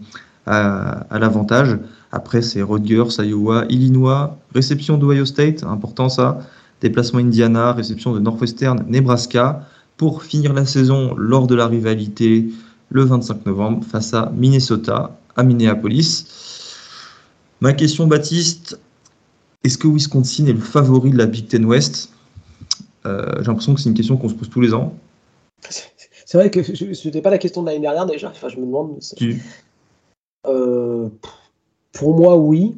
à, 0.47 1.19
l'avantage. 1.19 1.79
Après, 2.11 2.41
c'est 2.41 2.63
Rutgers, 2.63 3.23
Iowa, 3.23 3.67
Illinois, 3.69 4.39
réception 4.55 4.97
d'Ohio 4.97 5.27
State, 5.27 5.63
important 5.65 6.09
ça, 6.09 6.39
déplacement 6.81 7.19
Indiana, 7.19 7.73
réception 7.75 8.15
de 8.15 8.21
Northwestern, 8.21 8.83
Nebraska, 8.89 9.67
pour 9.99 10.23
finir 10.23 10.55
la 10.55 10.65
saison 10.65 11.15
lors 11.19 11.47
de 11.47 11.55
la 11.55 11.67
rivalité 11.67 12.49
le 12.89 13.05
25 13.05 13.45
novembre 13.45 13.85
face 13.85 14.15
à 14.15 14.33
Minnesota, 14.35 15.19
à 15.37 15.43
Minneapolis. 15.43 16.25
Ma 17.61 17.75
question, 17.75 18.07
Baptiste, 18.07 18.81
est-ce 19.65 19.77
que 19.77 19.89
Wisconsin 19.89 20.47
est 20.47 20.55
le 20.55 20.61
favori 20.61 21.11
de 21.11 21.19
la 21.19 21.27
Big 21.27 21.49
Ten 21.49 21.67
West? 21.67 22.11
J'ai 23.05 23.45
l'impression 23.45 23.75
que 23.75 23.81
c'est 23.81 23.89
une 23.89 23.95
question 23.95 24.17
qu'on 24.17 24.29
se 24.29 24.35
pose 24.35 24.51
tous 24.51 24.61
les 24.61 24.73
ans. 24.73 24.95
C'est 25.61 26.37
vrai 26.37 26.51
que 26.51 26.63
ce 26.63 27.07
n'était 27.07 27.23
pas 27.23 27.31
la 27.31 27.39
question 27.39 27.63
de 27.63 27.69
l'année 27.69 27.81
dernière 27.81 28.07
déjà. 28.07 28.29
Enfin, 28.29 28.49
je 28.49 28.57
me 28.57 28.67
demande. 28.67 28.99
pour 31.93 32.15
moi, 32.15 32.37
oui. 32.37 32.77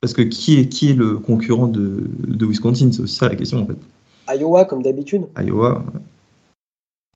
Parce 0.00 0.12
que 0.12 0.22
qui 0.22 0.60
est, 0.60 0.68
qui 0.68 0.90
est 0.90 0.94
le 0.94 1.18
concurrent 1.18 1.66
de, 1.66 2.04
de 2.26 2.46
Wisconsin? 2.46 2.92
C'est 2.92 3.02
aussi 3.02 3.16
ça 3.16 3.28
la 3.28 3.34
question 3.34 3.62
en 3.62 3.66
fait. 3.66 4.36
Iowa, 4.38 4.64
comme 4.64 4.82
d'habitude. 4.82 5.26
Iowa. 5.38 5.84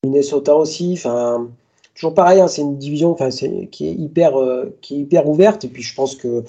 Minnesota 0.04 0.56
aussi. 0.56 0.94
Enfin, 0.94 1.48
toujours 1.94 2.14
pareil, 2.14 2.40
hein, 2.40 2.48
c'est 2.48 2.62
une 2.62 2.78
division 2.78 3.12
enfin, 3.12 3.28
qui, 3.30 3.86
est 3.86 3.92
hyper, 3.92 4.36
euh, 4.36 4.76
qui 4.80 4.96
est 4.96 4.98
hyper 5.00 5.28
ouverte. 5.28 5.64
Et 5.64 5.68
puis 5.68 5.82
je 5.82 5.94
pense 5.94 6.16
que 6.16 6.44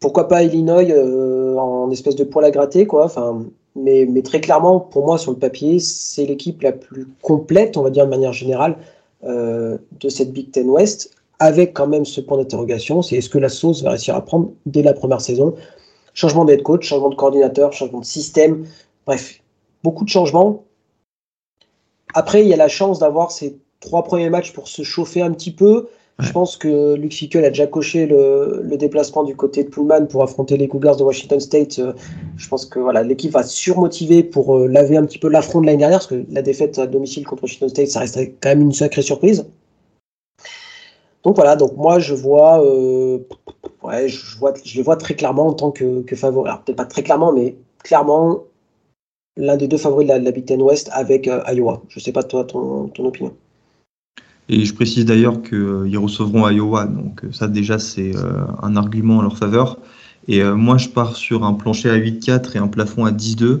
pourquoi 0.00 0.28
pas 0.28 0.42
Illinois 0.42 0.84
euh, 0.90 1.56
en 1.56 1.90
espèce 1.90 2.16
de 2.16 2.24
poil 2.24 2.44
à 2.44 2.50
gratter, 2.50 2.86
quoi. 2.86 3.06
Enfin, 3.06 3.44
mais, 3.76 4.22
très 4.22 4.40
clairement, 4.40 4.80
pour 4.80 5.06
moi, 5.06 5.18
sur 5.18 5.32
le 5.32 5.38
papier, 5.38 5.78
c'est 5.78 6.24
l'équipe 6.24 6.62
la 6.62 6.72
plus 6.72 7.06
complète, 7.22 7.76
on 7.76 7.82
va 7.82 7.90
dire 7.90 8.04
de 8.04 8.10
manière 8.10 8.32
générale, 8.32 8.78
euh, 9.24 9.78
de 10.00 10.08
cette 10.08 10.32
Big 10.32 10.50
Ten 10.50 10.68
West 10.68 11.16
avec 11.38 11.74
quand 11.74 11.86
même 11.86 12.04
ce 12.04 12.20
point 12.20 12.38
d'interrogation, 12.38 13.02
c'est 13.02 13.16
est-ce 13.16 13.28
que 13.28 13.38
la 13.38 13.48
sauce 13.48 13.82
va 13.82 13.90
réussir 13.90 14.14
à 14.14 14.24
prendre 14.24 14.52
dès 14.64 14.82
la 14.82 14.94
première 14.94 15.20
saison? 15.20 15.54
Changement 16.14 16.44
d'head 16.44 16.62
coach, 16.62 16.86
changement 16.86 17.10
de 17.10 17.14
coordinateur, 17.14 17.72
changement 17.72 18.00
de 18.00 18.06
système, 18.06 18.66
bref, 19.04 19.40
beaucoup 19.82 20.04
de 20.04 20.08
changements. 20.08 20.64
Après, 22.14 22.42
il 22.42 22.48
y 22.48 22.54
a 22.54 22.56
la 22.56 22.68
chance 22.68 23.00
d'avoir 23.00 23.30
ces 23.32 23.58
trois 23.80 24.02
premiers 24.02 24.30
matchs 24.30 24.52
pour 24.52 24.68
se 24.68 24.82
chauffer 24.82 25.20
un 25.20 25.32
petit 25.32 25.52
peu. 25.52 25.88
Je 26.18 26.32
pense 26.32 26.56
que 26.56 26.94
Luke 26.94 27.12
Fickle 27.12 27.44
a 27.44 27.50
déjà 27.50 27.66
coché 27.66 28.06
le, 28.06 28.76
déplacement 28.78 29.22
du 29.22 29.36
côté 29.36 29.64
de 29.64 29.68
Pullman 29.68 30.06
pour 30.06 30.22
affronter 30.22 30.56
les 30.56 30.66
Cougars 30.66 30.96
de 30.96 31.02
Washington 31.02 31.40
State. 31.40 31.78
Euh, 31.78 31.92
je 32.38 32.48
pense 32.48 32.64
que 32.64 32.78
voilà, 32.78 33.02
l'équipe 33.02 33.30
va 33.30 33.42
surmotiver 33.42 34.22
pour 34.22 34.56
euh, 34.56 34.66
laver 34.66 34.96
un 34.96 35.04
petit 35.04 35.18
peu 35.18 35.28
l'affront 35.28 35.60
de 35.60 35.66
l'année 35.66 35.78
dernière, 35.78 35.98
parce 35.98 36.06
que 36.06 36.24
la 36.30 36.40
défaite 36.40 36.78
à 36.78 36.86
domicile 36.86 37.26
contre 37.26 37.42
Washington 37.42 37.68
State, 37.68 37.88
ça 37.88 38.00
reste 38.00 38.18
quand 38.40 38.48
même 38.48 38.62
une 38.62 38.72
sacrée 38.72 39.02
surprise. 39.02 39.46
Donc 41.22 41.36
voilà, 41.36 41.54
donc 41.54 41.76
moi 41.76 41.98
je 41.98 42.14
vois, 42.14 42.64
euh, 42.64 43.18
ouais, 43.82 44.08
je 44.08 44.38
vois, 44.38 44.54
je 44.64 44.80
vois 44.80 44.96
très 44.96 45.16
clairement 45.16 45.48
en 45.48 45.52
tant 45.52 45.70
que, 45.70 46.02
favori. 46.14 46.48
Alors 46.48 46.62
peut-être 46.62 46.78
pas 46.78 46.86
très 46.86 47.02
clairement, 47.02 47.32
mais 47.32 47.56
clairement 47.84 48.44
l'un 49.36 49.58
des 49.58 49.68
deux 49.68 49.76
favoris 49.76 50.08
de 50.08 50.14
la, 50.14 50.30
Big 50.30 50.46
Ten 50.46 50.62
West 50.62 50.88
avec 50.92 51.26
Iowa. 51.26 51.82
Je 51.88 52.00
sais 52.00 52.12
pas 52.12 52.22
toi 52.22 52.44
ton 52.44 52.90
opinion. 53.04 53.34
Et 54.48 54.64
je 54.64 54.74
précise 54.74 55.04
d'ailleurs 55.04 55.42
qu'ils 55.42 55.58
euh, 55.58 55.98
recevront 55.98 56.48
Iowa, 56.48 56.86
donc 56.86 57.22
ça 57.32 57.48
déjà 57.48 57.78
c'est 57.78 58.12
un 58.62 58.76
argument 58.76 59.18
en 59.18 59.22
leur 59.22 59.36
faveur. 59.36 59.78
Et 60.28 60.42
moi 60.42 60.76
je 60.76 60.88
pars 60.88 61.14
sur 61.14 61.44
un 61.44 61.54
plancher 61.54 61.88
à 61.88 61.96
8-4 61.96 62.56
et 62.56 62.58
un 62.58 62.66
plafond 62.66 63.04
à 63.04 63.12
10-2. 63.12 63.60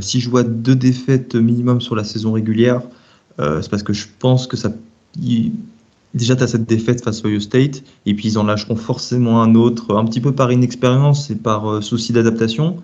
si 0.00 0.20
je 0.20 0.28
vois 0.28 0.42
deux 0.42 0.74
défaites 0.74 1.36
minimum 1.36 1.80
sur 1.80 1.94
la 1.94 2.02
saison 2.02 2.32
régulière, 2.32 2.82
c'est 3.38 3.70
parce 3.70 3.84
que 3.84 3.92
je 3.92 4.06
pense 4.18 4.48
que 4.48 4.56
ça 4.56 4.72
déjà, 6.14 6.36
tu 6.36 6.42
as 6.42 6.46
cette 6.46 6.64
défaite 6.64 7.04
face 7.04 7.24
à 7.24 7.28
Ohio 7.28 7.40
State, 7.40 7.82
et 8.06 8.14
puis 8.14 8.28
ils 8.28 8.38
en 8.38 8.44
lâcheront 8.44 8.76
forcément 8.76 9.42
un 9.42 9.54
autre, 9.54 9.96
un 9.96 10.04
petit 10.04 10.20
peu 10.20 10.32
par 10.32 10.50
inexpérience 10.50 11.30
et 11.30 11.36
par 11.36 11.68
euh, 11.70 11.80
souci 11.80 12.12
d'adaptation. 12.12 12.76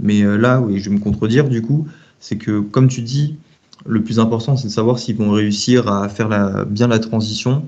Mais 0.00 0.22
euh, 0.22 0.36
là, 0.36 0.60
oui, 0.60 0.78
je 0.78 0.88
vais 0.88 0.96
me 0.96 1.00
contredire 1.00 1.48
du 1.48 1.62
coup, 1.62 1.86
c'est 2.18 2.36
que, 2.36 2.60
comme 2.60 2.88
tu 2.88 3.02
dis, 3.02 3.36
le 3.86 4.02
plus 4.02 4.18
important, 4.18 4.56
c'est 4.56 4.68
de 4.68 4.72
savoir 4.72 4.98
s'ils 4.98 5.16
vont 5.16 5.30
réussir 5.30 5.88
à 5.88 6.08
faire 6.08 6.66
bien 6.66 6.88
la 6.88 6.98
transition 6.98 7.64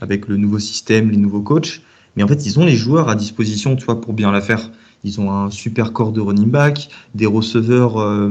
avec 0.00 0.26
le 0.28 0.36
nouveau 0.36 0.58
système, 0.58 1.10
les 1.10 1.16
nouveaux 1.16 1.42
coachs. 1.42 1.80
Mais 2.16 2.22
en 2.22 2.28
fait, 2.28 2.44
ils 2.44 2.58
ont 2.58 2.64
les 2.64 2.76
joueurs 2.76 3.08
à 3.08 3.14
disposition, 3.14 3.76
tu 3.76 3.84
vois, 3.84 4.00
pour 4.00 4.12
bien 4.12 4.30
la 4.32 4.40
faire. 4.40 4.70
Ils 5.04 5.20
ont 5.20 5.32
un 5.32 5.50
super 5.50 5.92
corps 5.92 6.12
de 6.12 6.20
running 6.20 6.50
back, 6.50 6.88
des 7.14 7.26
receveurs, 7.26 7.98
euh, 7.98 8.30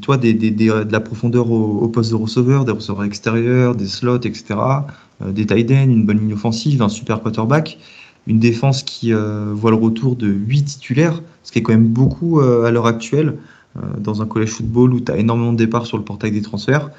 toi, 0.00 0.16
des, 0.16 0.32
de 0.32 0.86
la 0.90 1.00
profondeur 1.00 1.50
au, 1.50 1.88
poste 1.88 2.10
de 2.10 2.16
receveur, 2.16 2.64
des 2.64 2.72
receveurs 2.72 3.04
extérieurs, 3.04 3.74
des 3.74 3.86
slots, 3.86 4.20
etc. 4.20 4.54
Euh, 5.22 5.32
des 5.32 5.46
tight 5.46 5.70
ends, 5.70 5.90
une 5.90 6.06
bonne 6.06 6.20
ligne 6.20 6.34
offensive, 6.34 6.82
un 6.82 6.88
super 6.88 7.20
quarterback, 7.20 7.78
une 8.26 8.38
défense 8.38 8.82
qui 8.82 9.12
euh, 9.12 9.52
voit 9.52 9.70
le 9.70 9.76
retour 9.76 10.16
de 10.16 10.28
8 10.28 10.64
titulaires, 10.64 11.22
ce 11.42 11.52
qui 11.52 11.58
est 11.58 11.62
quand 11.62 11.72
même 11.72 11.88
beaucoup 11.88 12.40
euh, 12.40 12.64
à 12.64 12.70
l'heure 12.70 12.86
actuelle 12.86 13.36
dans 13.98 14.22
un 14.22 14.26
collège 14.26 14.50
football 14.50 14.94
où 14.94 15.00
tu 15.00 15.12
as 15.12 15.16
énormément 15.16 15.52
de 15.52 15.58
départs 15.58 15.86
sur 15.86 15.98
le 15.98 16.04
portail 16.04 16.32
des 16.32 16.42
transferts. 16.42 16.90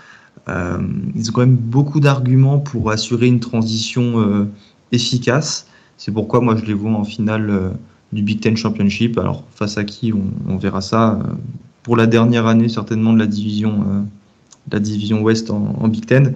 ils 0.47 1.29
ont 1.29 1.33
quand 1.33 1.41
même 1.41 1.55
beaucoup 1.55 1.99
d'arguments 1.99 2.59
pour 2.59 2.91
assurer 2.91 3.27
une 3.27 3.39
transition 3.39 4.47
efficace. 4.91 5.67
C'est 5.97 6.11
pourquoi 6.11 6.41
moi 6.41 6.55
je 6.55 6.65
les 6.65 6.73
vois 6.73 6.91
en 6.91 7.03
finale 7.03 7.73
du 8.13 8.21
Big 8.21 8.39
Ten 8.39 8.55
Championship. 8.55 9.17
Alors 9.17 9.43
face 9.55 9.77
à 9.77 9.83
qui 9.83 10.13
on, 10.13 10.57
verra 10.57 10.81
ça 10.81 11.19
pour 11.83 11.95
la 11.97 12.07
dernière 12.07 12.45
année 12.47 12.69
certainement 12.69 13.13
de 13.13 13.19
la 13.19 13.27
division, 13.27 14.05
la 14.71 14.79
division 14.79 15.21
Ouest 15.21 15.49
en, 15.51 15.87
Big 15.87 16.05
Ten. 16.05 16.35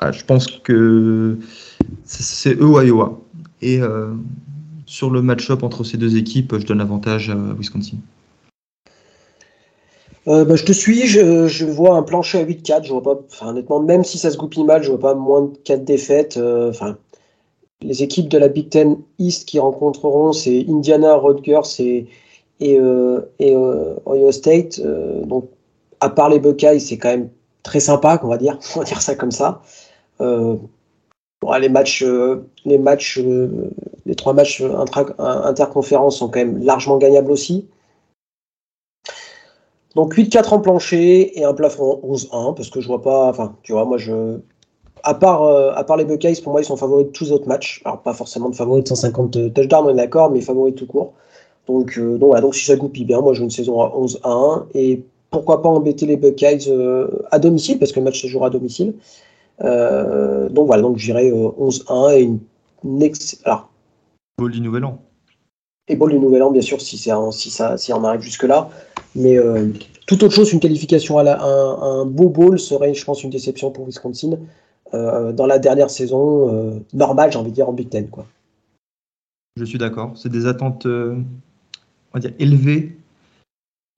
Ah, 0.00 0.12
je 0.12 0.24
pense 0.24 0.46
que 0.46 1.38
c'est 2.04 2.54
eux 2.54 2.66
ou 2.66 2.80
Iowa. 2.80 3.18
Et 3.62 3.80
euh, 3.80 4.12
sur 4.88 5.10
le 5.10 5.20
match-up 5.20 5.62
entre 5.62 5.84
ces 5.84 5.98
deux 5.98 6.16
équipes, 6.16 6.58
je 6.58 6.66
donne 6.66 6.78
l'avantage 6.78 7.28
à 7.28 7.36
Wisconsin. 7.36 7.98
Euh, 10.26 10.44
bah, 10.44 10.56
je 10.56 10.64
te 10.64 10.72
suis, 10.72 11.06
je, 11.06 11.64
vois 11.64 11.94
un 11.94 12.02
plancher 12.02 12.38
à 12.38 12.44
8-4. 12.44 12.84
Je 12.84 12.92
vois 12.92 13.02
pas, 13.02 13.18
honnêtement, 13.42 13.80
même 13.80 14.02
si 14.02 14.18
ça 14.18 14.30
se 14.30 14.38
goupille 14.38 14.64
mal, 14.64 14.82
je 14.82 14.88
vois 14.88 14.98
pas 14.98 15.14
moins 15.14 15.42
de 15.42 15.56
4 15.58 15.84
défaites. 15.84 16.38
Euh, 16.38 16.72
les 17.82 18.02
équipes 18.02 18.28
de 18.28 18.38
la 18.38 18.48
Big 18.48 18.70
Ten 18.70 18.96
East 19.18 19.46
qui 19.46 19.58
rencontreront, 19.58 20.32
c'est 20.32 20.64
Indiana, 20.68 21.16
Rutgers 21.16 21.60
et, 21.78 22.06
et 22.60 22.80
Ohio 22.80 24.32
State. 24.32 24.80
donc, 25.26 25.48
à 26.00 26.08
part 26.08 26.30
les 26.30 26.40
Buckeyes, 26.40 26.80
c'est 26.80 26.96
quand 26.96 27.10
même 27.10 27.28
très 27.62 27.80
sympa, 27.80 28.18
qu'on 28.18 28.28
va 28.28 28.38
dire, 28.38 28.58
on 28.76 28.80
va 28.80 28.84
dire 28.84 29.02
ça 29.02 29.14
comme 29.14 29.30
ça. 29.30 29.62
Euh, 31.44 31.58
les 31.58 31.68
matchs, 31.68 32.02
euh, 32.02 32.46
les 32.64 32.78
matchs, 32.78 33.18
euh, 33.18 33.70
les 34.06 34.14
trois 34.14 34.32
matchs 34.32 34.62
interconférences 35.18 36.18
sont 36.18 36.28
quand 36.28 36.40
même 36.40 36.62
largement 36.62 36.98
gagnables 36.98 37.30
aussi. 37.30 37.68
Donc 39.94 40.14
8-4 40.14 40.54
en 40.54 40.60
plancher 40.60 41.38
et 41.38 41.44
un 41.44 41.54
plafond 41.54 42.00
11-1 42.04 42.54
parce 42.54 42.70
que 42.70 42.80
je 42.80 42.86
vois 42.86 43.02
pas, 43.02 43.28
enfin 43.28 43.56
tu 43.62 43.72
vois, 43.72 43.84
moi 43.84 43.98
je, 43.98 44.38
à 45.02 45.14
part, 45.14 45.42
à 45.76 45.82
part 45.84 45.96
les 45.96 46.04
Buckeyes, 46.04 46.40
pour 46.42 46.52
moi 46.52 46.60
ils 46.60 46.64
sont 46.64 46.76
favoris 46.76 47.06
de 47.06 47.10
tous 47.10 47.24
les 47.24 47.32
autres 47.32 47.48
matchs. 47.48 47.82
Alors 47.84 48.02
pas 48.02 48.12
forcément 48.12 48.48
de 48.48 48.54
favoris 48.54 48.84
de 48.84 48.88
150 48.88 49.54
touchdowns, 49.54 49.86
on 49.86 49.90
est 49.90 49.94
d'accord, 49.94 50.30
mais 50.30 50.40
favoris 50.40 50.74
tout 50.74 50.86
court. 50.86 51.14
Donc, 51.66 51.98
donc, 51.98 52.20
voilà, 52.20 52.40
donc 52.40 52.54
si 52.54 52.64
ça 52.64 52.76
goupille 52.76 53.04
bien, 53.04 53.20
moi 53.20 53.34
je 53.34 53.40
veux 53.40 53.44
une 53.44 53.50
saison 53.50 53.80
à 53.80 53.88
11-1 53.88 54.66
et 54.74 55.02
pourquoi 55.30 55.62
pas 55.62 55.68
embêter 55.68 56.06
les 56.06 56.16
Buckeyes 56.16 56.70
à 57.30 57.38
domicile 57.38 57.78
parce 57.78 57.92
que 57.92 57.98
le 57.98 58.04
match 58.04 58.22
se 58.22 58.26
jouera 58.26 58.48
à 58.48 58.50
domicile. 58.50 58.94
Euh, 59.62 60.48
donc 60.48 60.66
voilà, 60.66 60.82
donc 60.82 60.98
j'irai 60.98 61.30
11-1 61.30 62.12
et 62.14 62.22
une, 62.22 62.40
Alors. 63.44 63.70
Ball 64.38 64.50
du 64.50 64.60
Nouvel 64.60 64.84
An. 64.84 65.02
Et 65.88 65.96
ball 65.96 66.10
du 66.10 66.18
Nouvel 66.18 66.42
An, 66.42 66.50
bien 66.50 66.62
sûr, 66.62 66.80
si, 66.80 66.96
si, 66.96 67.50
ça, 67.50 67.76
si 67.76 67.92
on 67.92 68.04
arrive 68.04 68.20
jusque-là. 68.20 68.70
Mais 69.14 69.38
euh, 69.38 69.68
toute 70.06 70.22
autre 70.22 70.34
chose, 70.34 70.52
une 70.52 70.60
qualification 70.60 71.18
à, 71.18 71.22
la, 71.22 71.42
un, 71.42 72.04
beau 72.04 72.28
bowl 72.28 72.58
serait, 72.58 72.94
je 72.94 73.04
pense, 73.04 73.24
une 73.24 73.30
déception 73.30 73.70
pour 73.70 73.86
Wisconsin 73.86 74.38
euh, 74.94 75.32
dans 75.32 75.46
la 75.46 75.58
dernière 75.58 75.90
saison 75.90 76.82
normale, 76.92 77.32
j'ai 77.32 77.38
envie 77.38 77.50
de 77.50 77.54
dire, 77.54 77.68
en 77.68 77.72
Big 77.72 77.88
Ten. 77.88 78.08
Quoi. 78.08 78.26
Je 79.56 79.64
suis 79.64 79.78
d'accord. 79.78 80.12
C'est 80.16 80.28
des 80.28 80.46
attentes 80.46 80.86
on 80.86 81.24
va 82.14 82.20
dire, 82.20 82.32
élevées 82.38 82.97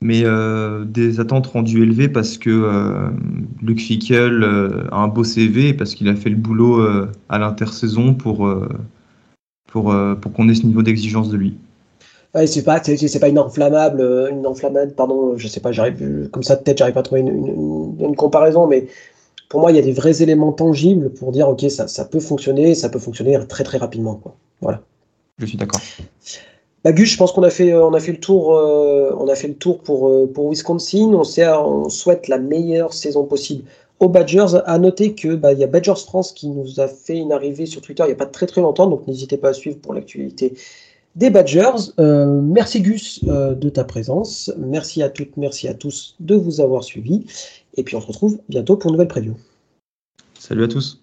mais 0.03 0.23
euh, 0.25 0.85
des 0.85 1.21
attentes 1.21 1.47
rendues 1.47 1.83
élevées 1.83 2.09
parce 2.09 2.39
que 2.39 2.51
euh, 2.51 3.11
Luke 3.61 3.81
Fickel 3.81 4.43
euh, 4.43 4.89
a 4.91 4.97
un 4.97 5.09
beau 5.09 5.25
CV 5.25 5.75
parce 5.75 5.95
qu'il 5.95 6.09
a 6.09 6.17
fait 6.17 6.31
le 6.31 6.37
boulot 6.37 6.81
à 7.29 7.39
l'intersaison 7.39 8.15
pour, 8.15 8.51
pour, 9.71 9.95
pour 10.21 10.33
qu'on 10.33 10.49
ait 10.49 10.55
ce 10.55 10.67
niveau 10.67 10.83
d'exigence 10.83 11.29
de 11.29 11.37
lui. 11.37 11.57
Ouais, 12.35 12.47
c'est 12.47 12.63
pas, 12.63 12.81
c'est, 12.83 13.21
pas 13.21 13.29
une 13.29 13.41
enflammable, 13.41 14.29
une 14.31 14.47
enflammable, 14.47 14.93
pardon, 14.93 15.37
je 15.37 15.49
sais 15.49 15.59
pas, 15.59 15.73
j'arrive, 15.73 16.29
comme 16.31 16.45
ça 16.45 16.55
de 16.55 16.63
tête, 16.63 16.79
j'arrive 16.79 16.95
pas 16.95 17.01
à 17.01 17.03
trouver 17.03 17.23
une, 17.23 17.97
une, 17.99 18.15
comparaison, 18.15 18.69
mais 18.69 18.87
pour 19.49 19.61
moi, 19.61 19.73
il 19.73 19.77
y 19.77 19.81
a 19.81 19.83
des 19.83 19.93
vrais 19.93 20.23
éléments 20.23 20.53
tangibles 20.53 21.11
pour 21.11 21.33
dire, 21.33 21.49
ok, 21.49 21.69
ça, 21.69 21.89
ça 21.89 22.05
peut 22.05 22.21
fonctionner, 22.21 22.77
ça 22.77 22.89
peut 22.89 23.01
fonctionner 23.01 23.37
très 23.49 23.65
très 23.65 23.79
rapidement, 23.79 24.15
quoi. 24.15 24.37
Voilà. 24.61 24.81
Je 25.39 25.47
suis 25.47 25.59
d'accord. 25.59 25.81
Bah, 26.85 26.93
je 26.97 27.17
pense 27.17 27.33
qu'on 27.33 27.43
a 27.43 27.51
fait, 27.51 27.73
euh, 27.73 27.85
on 27.85 27.93
a 27.93 28.01
fait 28.01 28.13
le 28.13 28.21
tour, 28.21 28.57
euh, 28.57 29.15
on 29.19 29.29
a 29.29 29.35
fait 29.35 29.49
le 29.49 29.55
tour 29.55 29.81
pour, 29.81 30.09
euh, 30.09 30.31
pour 30.33 30.49
Wisconsin. 30.49 31.13
On, 31.13 31.25
sait, 31.25 31.47
on 31.49 31.89
souhaite 31.91 32.29
la 32.29 32.39
meilleure 32.39 32.95
saison 32.95 33.25
possible 33.25 33.65
aux 33.99 34.09
Badgers. 34.09 34.63
À 34.65 34.79
noter 34.79 35.15
que 35.15 35.35
bah, 35.35 35.53
il 35.53 35.59
y 35.59 35.65
a 35.65 35.67
Badgers 35.67 36.01
France 36.07 36.33
qui 36.33 36.49
nous 36.49 36.81
a 36.81 36.89
fait 36.89 37.19
une 37.19 37.33
arrivée 37.33 37.67
sur 37.67 37.83
Twitter 37.83 38.03
il 38.05 38.07
n'y 38.07 38.13
a 38.13 38.17
pas 38.17 38.27
très 38.27 38.47
très 38.47 38.63
longtemps, 38.63 38.87
donc 38.87 39.07
n'hésitez 39.07 39.37
pas 39.37 39.51
à 39.51 39.53
suivre 39.53 39.79
pour 39.79 39.93
l'actualité 39.93 40.55
des 41.17 41.29
Badgers. 41.29 41.93
merci 41.99 42.81
Gus 42.81 43.25
de 43.25 43.69
ta 43.69 43.85
présence. 43.85 44.51
Merci 44.57 45.03
à 45.03 45.11
toutes, 45.11 45.37
merci 45.37 45.69
à 45.69 45.75
tous 45.75 46.15
de 46.21 46.37
vous 46.37 46.61
avoir 46.61 46.85
suivis. 46.85 47.27
Et 47.77 47.83
puis 47.83 47.97
on 47.97 48.01
se 48.01 48.07
retrouve 48.07 48.39
bientôt 48.49 48.77
pour 48.77 48.91
une 48.91 48.95
nouvelle 48.95 49.09
preview. 49.09 49.35
Salut 50.39 50.65
à 50.65 50.69
tous. 50.69 51.03